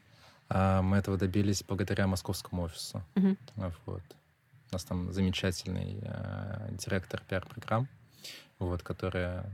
А, 0.49 0.83
мы 0.83 0.97
этого 0.97 1.17
добились 1.17 1.63
благодаря 1.63 2.09
московскому 2.09 2.63
офису. 2.63 3.03
Угу. 3.15 3.37
Вот. 3.87 4.03
У 4.71 4.75
нас 4.75 4.85
там 4.85 5.13
замечательный 5.13 5.99
э, 6.03 6.69
директор 6.73 7.23
пиар-программ, 7.29 7.89
вот, 8.59 8.83
которая 8.83 9.41
а, 9.41 9.47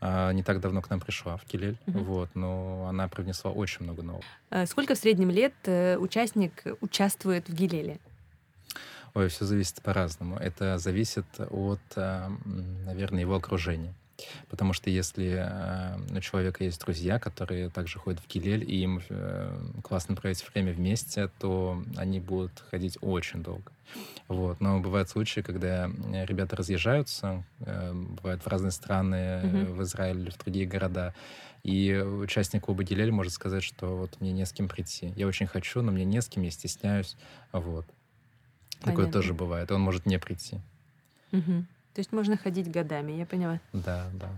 не 0.00 0.42
так 0.42 0.60
давно 0.60 0.80
к 0.82 0.90
нам 0.90 1.00
пришла 1.00 1.36
в 1.36 1.44
Килель, 1.44 1.76
mm-hmm. 1.86 2.04
вот, 2.04 2.30
но 2.34 2.86
она 2.88 3.08
привнесла 3.08 3.50
очень 3.50 3.84
много 3.84 4.02
нового. 4.02 4.24
А 4.48 4.66
сколько 4.66 4.94
в 4.94 4.98
среднем 4.98 5.30
лет 5.30 5.52
э, 5.64 5.96
участник 5.98 6.64
участвует 6.80 7.48
в 7.48 7.54
Гилеле? 7.54 7.98
Ой, 9.14 9.28
все 9.28 9.44
зависит 9.44 9.82
по-разному. 9.82 10.36
Это 10.36 10.78
зависит 10.78 11.26
от, 11.38 11.80
а, 11.96 12.30
наверное, 12.44 13.20
его 13.20 13.34
окружения. 13.34 13.94
Потому 14.48 14.72
что 14.72 14.90
если 14.90 15.36
э, 15.38 16.16
у 16.16 16.20
человека 16.20 16.64
есть 16.64 16.80
друзья, 16.80 17.18
которые 17.18 17.70
также 17.70 17.98
ходят 17.98 18.20
в 18.20 18.28
Гилель, 18.28 18.64
и 18.64 18.82
им 18.82 19.00
э, 19.08 19.60
классно 19.82 20.16
проводить 20.16 20.44
время 20.52 20.72
вместе, 20.72 21.30
то 21.38 21.82
они 21.96 22.20
будут 22.20 22.64
ходить 22.70 22.98
очень 23.00 23.42
долго. 23.42 23.72
Вот. 24.28 24.60
Но 24.60 24.80
бывают 24.80 25.08
случаи, 25.08 25.40
когда 25.40 25.88
э, 25.88 26.24
ребята 26.26 26.56
разъезжаются, 26.56 27.44
бывают 27.58 28.42
в 28.42 28.46
разные 28.46 28.70
страны, 28.70 29.14
mm-hmm. 29.14 29.72
в 29.72 29.82
Израиль 29.82 30.20
или 30.20 30.30
в 30.30 30.38
другие 30.38 30.66
города, 30.66 31.14
и 31.62 31.94
участник 31.94 32.64
клуба 32.64 32.84
Гилель 32.84 33.10
может 33.10 33.32
сказать, 33.32 33.62
что 33.62 33.96
вот 33.96 34.20
мне 34.20 34.32
не 34.32 34.46
с 34.46 34.52
кем 34.52 34.68
прийти. 34.68 35.12
Я 35.16 35.26
очень 35.26 35.46
хочу, 35.46 35.82
но 35.82 35.92
мне 35.92 36.04
не 36.04 36.22
с 36.22 36.28
кем, 36.28 36.42
я 36.42 36.50
стесняюсь. 36.50 37.16
Вот. 37.52 37.86
Понятно. 38.80 39.04
Такое 39.04 39.12
тоже 39.12 39.34
бывает. 39.34 39.70
Он 39.70 39.80
может 39.80 40.06
не 40.06 40.18
прийти. 40.18 40.58
Угу. 41.32 41.66
То 41.94 42.00
есть 42.00 42.12
можно 42.12 42.36
ходить 42.36 42.70
годами, 42.70 43.12
я 43.12 43.26
поняла. 43.26 43.60
Да, 43.72 44.08
да. 44.14 44.30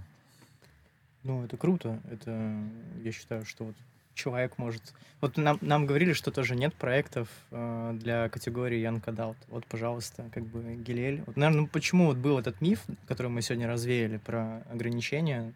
Ну, 1.22 1.44
это 1.44 1.56
круто. 1.56 2.00
Это, 2.10 2.56
я 3.02 3.12
считаю, 3.12 3.44
что 3.44 3.64
вот 3.64 3.74
человек 4.14 4.58
может... 4.58 4.82
Вот 5.20 5.36
нам, 5.36 5.58
нам 5.60 5.86
говорили, 5.86 6.14
что 6.14 6.30
тоже 6.30 6.56
нет 6.56 6.74
проектов 6.74 7.28
э, 7.50 7.96
для 8.00 8.28
категории 8.28 8.80
Young 8.82 9.02
Adult. 9.04 9.36
Вот, 9.48 9.64
пожалуйста, 9.66 10.24
как 10.32 10.44
бы 10.44 10.74
Гилель. 10.74 11.22
Вот, 11.26 11.36
наверное, 11.36 11.62
ну, 11.62 11.66
почему 11.68 12.06
вот 12.06 12.16
был 12.16 12.38
этот 12.38 12.60
миф, 12.60 12.84
который 13.06 13.28
мы 13.28 13.42
сегодня 13.42 13.68
развеяли 13.68 14.16
про 14.16 14.62
ограничения, 14.70 15.52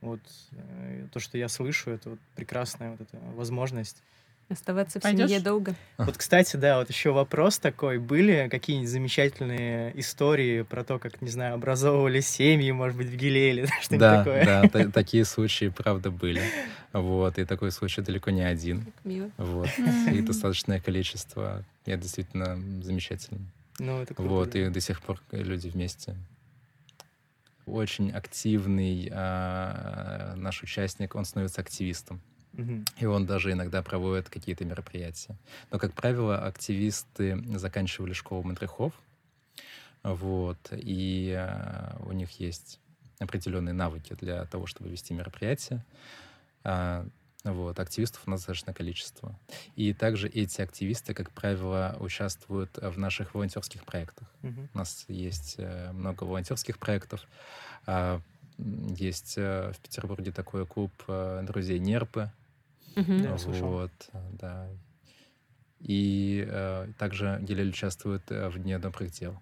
вот 0.00 0.20
э, 0.52 1.06
то, 1.12 1.20
что 1.20 1.38
я 1.38 1.48
слышу, 1.48 1.90
это 1.90 2.10
вот 2.10 2.18
прекрасная 2.34 2.90
вот 2.90 3.00
эта 3.00 3.18
возможность 3.34 4.02
Оставаться 4.48 5.00
в 5.00 5.02
Пойдешь? 5.02 5.28
семье 5.28 5.40
долго. 5.40 5.74
Вот, 5.98 6.16
кстати, 6.16 6.56
да, 6.56 6.78
вот 6.78 6.88
еще 6.88 7.10
вопрос 7.10 7.58
такой. 7.58 7.98
Были 7.98 8.48
какие-нибудь 8.48 8.88
замечательные 8.88 9.98
истории 9.98 10.62
про 10.62 10.84
то, 10.84 11.00
как, 11.00 11.20
не 11.20 11.30
знаю, 11.30 11.54
образовывали 11.54 12.20
семьи, 12.20 12.70
может 12.70 12.96
быть, 12.96 13.08
в 13.08 13.16
Гилеле, 13.16 13.66
что-нибудь 13.80 13.98
да, 13.98 14.18
такое? 14.18 14.70
Да, 14.72 14.90
такие 14.90 15.24
случаи, 15.24 15.72
правда, 15.76 16.12
были. 16.12 16.42
Вот, 16.92 17.38
и 17.38 17.44
такой 17.44 17.72
случай 17.72 18.02
далеко 18.02 18.30
не 18.30 18.42
один. 18.42 18.86
Мило. 19.02 19.30
Вот, 19.36 19.68
и 20.12 20.20
достаточное 20.20 20.80
количество. 20.80 21.64
Это 21.84 22.02
действительно 22.02 22.56
замечательно. 22.82 23.40
Ну, 23.80 24.00
это 24.00 24.14
круто. 24.14 24.30
Вот, 24.30 24.50
да. 24.50 24.60
и 24.60 24.68
до 24.70 24.80
сих 24.80 25.02
пор 25.02 25.20
люди 25.32 25.68
вместе. 25.68 26.14
Очень 27.66 28.12
активный 28.12 29.10
а, 29.12 30.34
наш 30.36 30.62
участник, 30.62 31.16
он 31.16 31.24
становится 31.24 31.60
активистом. 31.60 32.20
И 32.98 33.04
он 33.04 33.26
даже 33.26 33.52
иногда 33.52 33.82
проводит 33.82 34.30
какие-то 34.30 34.64
мероприятия. 34.64 35.36
Но, 35.70 35.78
как 35.78 35.92
правило, 35.92 36.38
активисты 36.38 37.42
заканчивали 37.56 38.12
школу 38.12 38.42
матрихов, 38.42 38.92
вот, 40.06 40.58
и 40.70 41.34
э, 41.36 41.96
у 42.04 42.12
них 42.12 42.38
есть 42.38 42.78
определенные 43.18 43.72
навыки 43.72 44.14
для 44.14 44.44
того, 44.44 44.66
чтобы 44.66 44.88
вести 44.88 45.12
мероприятия. 45.12 45.84
А, 46.62 47.06
вот, 47.42 47.80
активистов 47.80 48.22
у 48.24 48.30
нас 48.30 48.40
достаточное 48.40 48.72
количество. 48.72 49.36
И 49.74 49.92
также 49.92 50.28
эти 50.28 50.60
активисты, 50.60 51.12
как 51.12 51.32
правило, 51.32 51.96
участвуют 51.98 52.76
в 52.76 52.96
наших 52.96 53.34
волонтерских 53.34 53.84
проектах. 53.84 54.28
Mm-hmm. 54.42 54.68
У 54.74 54.78
нас 54.78 55.04
есть 55.08 55.56
э, 55.58 55.90
много 55.90 56.22
волонтерских 56.22 56.78
проектов. 56.78 57.26
А, 57.86 58.20
есть 58.58 59.34
э, 59.38 59.72
в 59.72 59.80
Петербурге 59.80 60.30
такой 60.30 60.66
клуб 60.66 60.92
друзей 61.42 61.80
Нерпы, 61.80 62.30
Угу. 62.96 63.18
Да, 63.22 63.38
слышал. 63.38 63.68
Вот, 63.68 63.92
да. 64.32 64.68
И 65.80 66.46
э, 66.48 66.88
также 66.98 67.38
Гилель 67.42 67.68
участвует 67.68 68.22
э, 68.30 68.48
в 68.48 68.58
Дне 68.58 68.78
добрых 68.78 69.10
дел. 69.12 69.40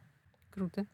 Круто. 0.52 0.86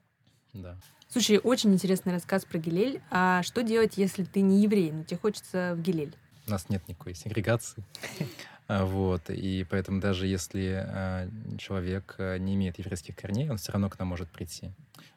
Да. 0.53 0.77
Слушай, 1.09 1.39
очень 1.39 1.73
интересный 1.73 2.13
рассказ 2.13 2.45
про 2.45 2.59
Гилель. 2.59 3.01
А 3.11 3.43
что 3.43 3.63
делать, 3.63 3.97
если 3.97 4.25
ты 4.25 4.43
не 4.43 4.63
еврей, 4.63 4.93
но 4.93 5.03
тебе 5.05 5.17
хочется 5.17 5.75
в 5.77 5.81
Гилель? 5.81 6.15
У 6.47 6.51
нас 6.51 6.69
нет 6.69 6.87
никакой 6.89 7.15
сегрегации. 7.15 7.85
А, 8.73 8.85
вот, 8.85 9.31
и 9.31 9.67
поэтому 9.69 10.01
даже 10.01 10.29
если 10.29 10.85
э, 10.87 11.29
человек 11.59 12.15
э, 12.19 12.39
не 12.39 12.55
имеет 12.55 12.79
еврейских 12.79 13.17
корней, 13.17 13.51
он 13.51 13.57
все 13.57 13.73
равно 13.73 13.91
к 13.91 13.99
нам 13.99 14.07
может 14.07 14.29
прийти. 14.29 14.71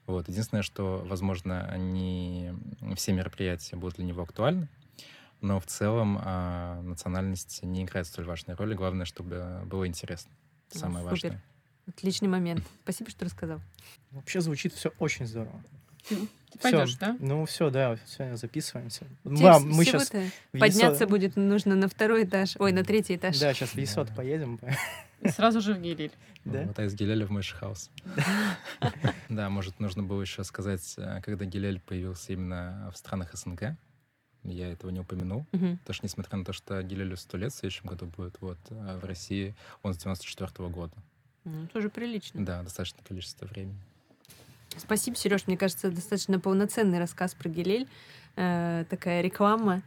Вот, 0.08 0.28
единственное, 0.28 0.64
что, 0.64 1.06
возможно, 1.06 1.72
не 1.78 2.52
все 2.96 3.14
мероприятия 3.14 3.76
будут 3.76 3.98
для 3.98 4.06
него 4.06 4.24
актуальны, 4.24 4.70
но 5.44 5.60
в 5.60 5.66
целом 5.66 6.20
а, 6.22 6.82
национальность 6.82 7.62
не 7.64 7.84
играет 7.84 8.08
столь 8.08 8.26
важной 8.26 8.56
роли. 8.56 8.74
Главное, 8.74 9.06
чтобы 9.06 9.62
было 9.66 9.86
интересно. 9.86 10.32
Это 10.70 10.80
самое 10.80 11.04
ну, 11.04 11.12
важное. 11.12 11.44
Отличный 11.86 12.30
момент. 12.30 12.64
Спасибо, 12.84 13.10
что 13.10 13.26
рассказал. 13.26 13.60
Вообще 14.12 14.40
звучит 14.42 14.74
все 14.74 14.94
очень 15.00 15.28
здорово. 15.28 15.62
Ты 16.08 16.60
пойдешь, 16.62 16.96
да? 16.96 17.18
Ну 17.20 17.46
все, 17.46 17.70
да, 17.70 17.98
сегодня 18.06 18.36
записываемся. 18.36 19.06
Мам, 19.24 19.70
мы 19.70 19.86
сейчас 19.86 20.12
подняться 20.52 21.08
будет 21.08 21.36
нужно 21.36 21.76
на 21.76 21.88
второй 21.88 22.24
этаж, 22.24 22.56
ой, 22.60 22.72
на 22.72 22.84
третий 22.84 23.16
этаж. 23.16 23.40
Да, 23.40 23.54
сейчас 23.54 23.72
в 23.72 23.78
Есот 23.78 24.10
да. 24.10 24.16
поедем. 24.16 24.60
И 25.22 25.30
сразу 25.30 25.62
же 25.62 25.74
в 25.74 25.82
Гилель. 25.82 26.12
Да? 26.46 26.64
Вот 26.64 26.78
а 26.78 26.84
из 26.84 26.94
Гилеля 26.94 27.26
в 27.26 27.32
Moishe 27.32 27.61
House. 27.61 27.90
Да, 29.30 29.50
может, 29.50 29.80
нужно 29.80 30.04
было 30.04 30.22
еще 30.22 30.44
сказать, 30.44 30.96
э, 30.98 31.22
когда 31.22 31.46
Гилель 31.46 31.80
появился 31.80 32.34
именно 32.34 32.92
в 32.94 32.98
странах 32.98 33.34
СНГ, 33.34 33.78
я 34.44 34.72
этого 34.72 34.92
не 34.92 35.00
упомянул. 35.00 35.46
Угу. 35.54 35.78
Потому 35.78 35.94
что, 35.94 36.06
несмотря 36.06 36.38
на 36.38 36.46
то, 36.46 36.54
что 36.54 36.82
Гилелю 36.84 37.18
сто 37.18 37.38
лет 37.38 37.54
в 37.54 37.56
следующем 37.56 37.88
году 37.88 38.06
будет, 38.06 38.38
вот, 38.42 38.58
а 38.72 39.00
в 39.00 39.06
России 39.06 39.56
он 39.82 39.94
с 39.94 39.98
94 39.98 40.48
-го 40.48 40.70
года. 40.70 40.94
Ну, 41.46 41.68
тоже 41.68 41.90
прилично. 41.90 42.46
Да, 42.46 42.64
достаточное 42.64 43.04
количество 43.04 43.46
времени. 43.46 43.78
Спасибо, 44.78 45.16
Сереж. 45.16 45.48
Мне 45.48 45.58
кажется, 45.58 45.92
достаточно 45.92 46.40
полноценный 46.40 47.00
рассказ 47.00 47.34
про 47.36 47.50
Гилель. 47.50 47.88
Э, 48.36 48.86
такая 48.90 49.22
реклама. 49.22 49.82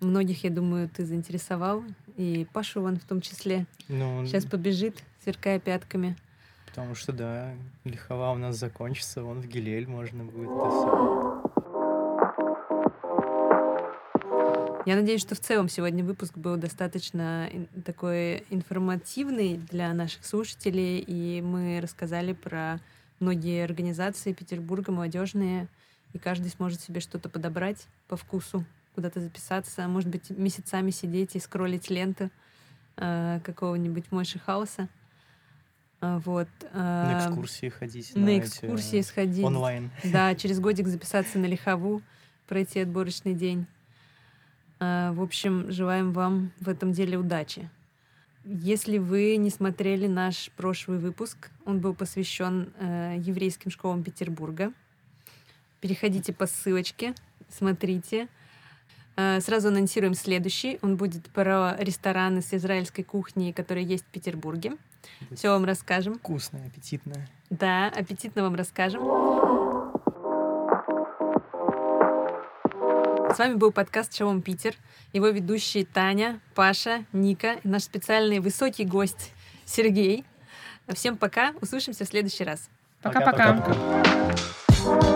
Многих, 0.00 0.44
я 0.44 0.50
думаю, 0.50 0.88
ты 0.88 1.04
заинтересовал. 1.04 1.84
И 2.16 2.46
Пашу 2.52 2.80
вон 2.80 2.98
в 2.98 3.04
том 3.04 3.20
числе. 3.20 3.66
Ну, 3.88 4.26
Сейчас 4.26 4.44
побежит, 4.44 5.02
сверкая 5.22 5.58
пятками. 5.58 6.16
потому 6.66 6.94
что, 6.94 7.12
да, 7.12 7.54
лихова 7.84 8.30
у 8.32 8.36
нас 8.36 8.56
закончится, 8.56 9.22
вон 9.22 9.40
в 9.40 9.46
Гилель 9.46 9.86
можно 9.86 10.24
будет 10.24 10.50
это 10.50 10.70
все. 10.70 11.43
Я 14.86 14.96
надеюсь, 14.96 15.22
что 15.22 15.34
в 15.34 15.40
целом 15.40 15.70
сегодня 15.70 16.04
выпуск 16.04 16.36
был 16.36 16.56
достаточно 16.56 17.48
такой 17.86 18.44
информативный 18.50 19.56
для 19.56 19.92
наших 19.94 20.26
слушателей, 20.26 20.98
и 20.98 21.40
мы 21.40 21.80
рассказали 21.80 22.34
про 22.34 22.80
многие 23.18 23.64
организации 23.64 24.34
Петербурга, 24.34 24.92
молодежные, 24.92 25.68
и 26.12 26.18
каждый 26.18 26.50
сможет 26.50 26.82
себе 26.82 27.00
что-то 27.00 27.30
подобрать 27.30 27.86
по 28.08 28.16
вкусу, 28.16 28.62
куда-то 28.94 29.20
записаться, 29.20 29.88
может 29.88 30.10
быть, 30.10 30.28
месяцами 30.28 30.90
сидеть 30.90 31.34
и 31.34 31.40
скроллить 31.40 31.88
ленты 31.88 32.30
э, 32.96 33.40
какого-нибудь 33.42 34.12
Мойши 34.12 34.38
Хауса. 34.38 34.90
А, 36.02 36.18
Вот. 36.26 36.48
На 36.74 37.22
э, 37.22 37.28
экскурсии 37.28 37.70
ходить. 37.70 38.14
на 38.14 38.28
эти, 38.28 38.48
экскурсии 38.48 39.00
сходить. 39.00 39.44
Онлайн. 39.44 39.90
Да, 40.04 40.34
через 40.34 40.60
годик 40.60 40.88
записаться 40.88 41.38
на 41.38 41.46
лихову, 41.46 42.02
пройти 42.46 42.80
отборочный 42.80 43.32
день. 43.32 43.66
А, 44.84 45.12
В 45.12 45.22
общем, 45.22 45.70
желаем 45.72 46.12
вам 46.12 46.52
в 46.60 46.68
этом 46.68 46.92
деле 46.92 47.16
удачи. 47.16 47.70
Если 48.44 48.98
вы 48.98 49.36
не 49.36 49.48
смотрели 49.48 50.06
наш 50.06 50.50
прошлый 50.56 50.98
выпуск, 50.98 51.50
он 51.64 51.80
был 51.80 51.94
посвящен 51.94 52.74
э, 52.78 53.16
еврейским 53.18 53.70
школам 53.70 54.02
Петербурга. 54.02 54.72
Переходите 55.80 56.34
по 56.34 56.46
ссылочке, 56.46 57.14
смотрите. 57.48 58.28
Э, 59.16 59.40
Сразу 59.40 59.68
анонсируем 59.68 60.12
следующий. 60.12 60.78
Он 60.82 60.96
будет 60.98 61.30
про 61.30 61.74
рестораны 61.78 62.42
с 62.42 62.52
израильской 62.52 63.04
кухней, 63.04 63.54
которые 63.54 63.86
есть 63.86 64.04
в 64.04 64.08
Петербурге. 64.08 64.76
Все 65.34 65.48
вам 65.48 65.64
расскажем. 65.64 66.18
Вкусное, 66.18 66.66
аппетитное. 66.66 67.26
Да, 67.48 67.86
аппетитно 67.86 68.42
вам 68.42 68.56
расскажем. 68.56 69.02
С 73.34 73.38
вами 73.38 73.54
был 73.54 73.72
подкаст 73.72 74.14
«Шалом 74.14 74.42
Питер». 74.42 74.76
Его 75.12 75.26
ведущие 75.26 75.84
Таня, 75.84 76.38
Паша, 76.54 77.04
Ника 77.12 77.54
и 77.64 77.68
наш 77.68 77.82
специальный 77.82 78.38
высокий 78.38 78.84
гость 78.84 79.32
Сергей. 79.64 80.24
Всем 80.86 81.16
пока, 81.16 81.52
услышимся 81.60 82.04
в 82.04 82.08
следующий 82.08 82.44
раз. 82.44 82.68
Пока-пока. 83.02 83.54
Пока-пока. 83.54 85.13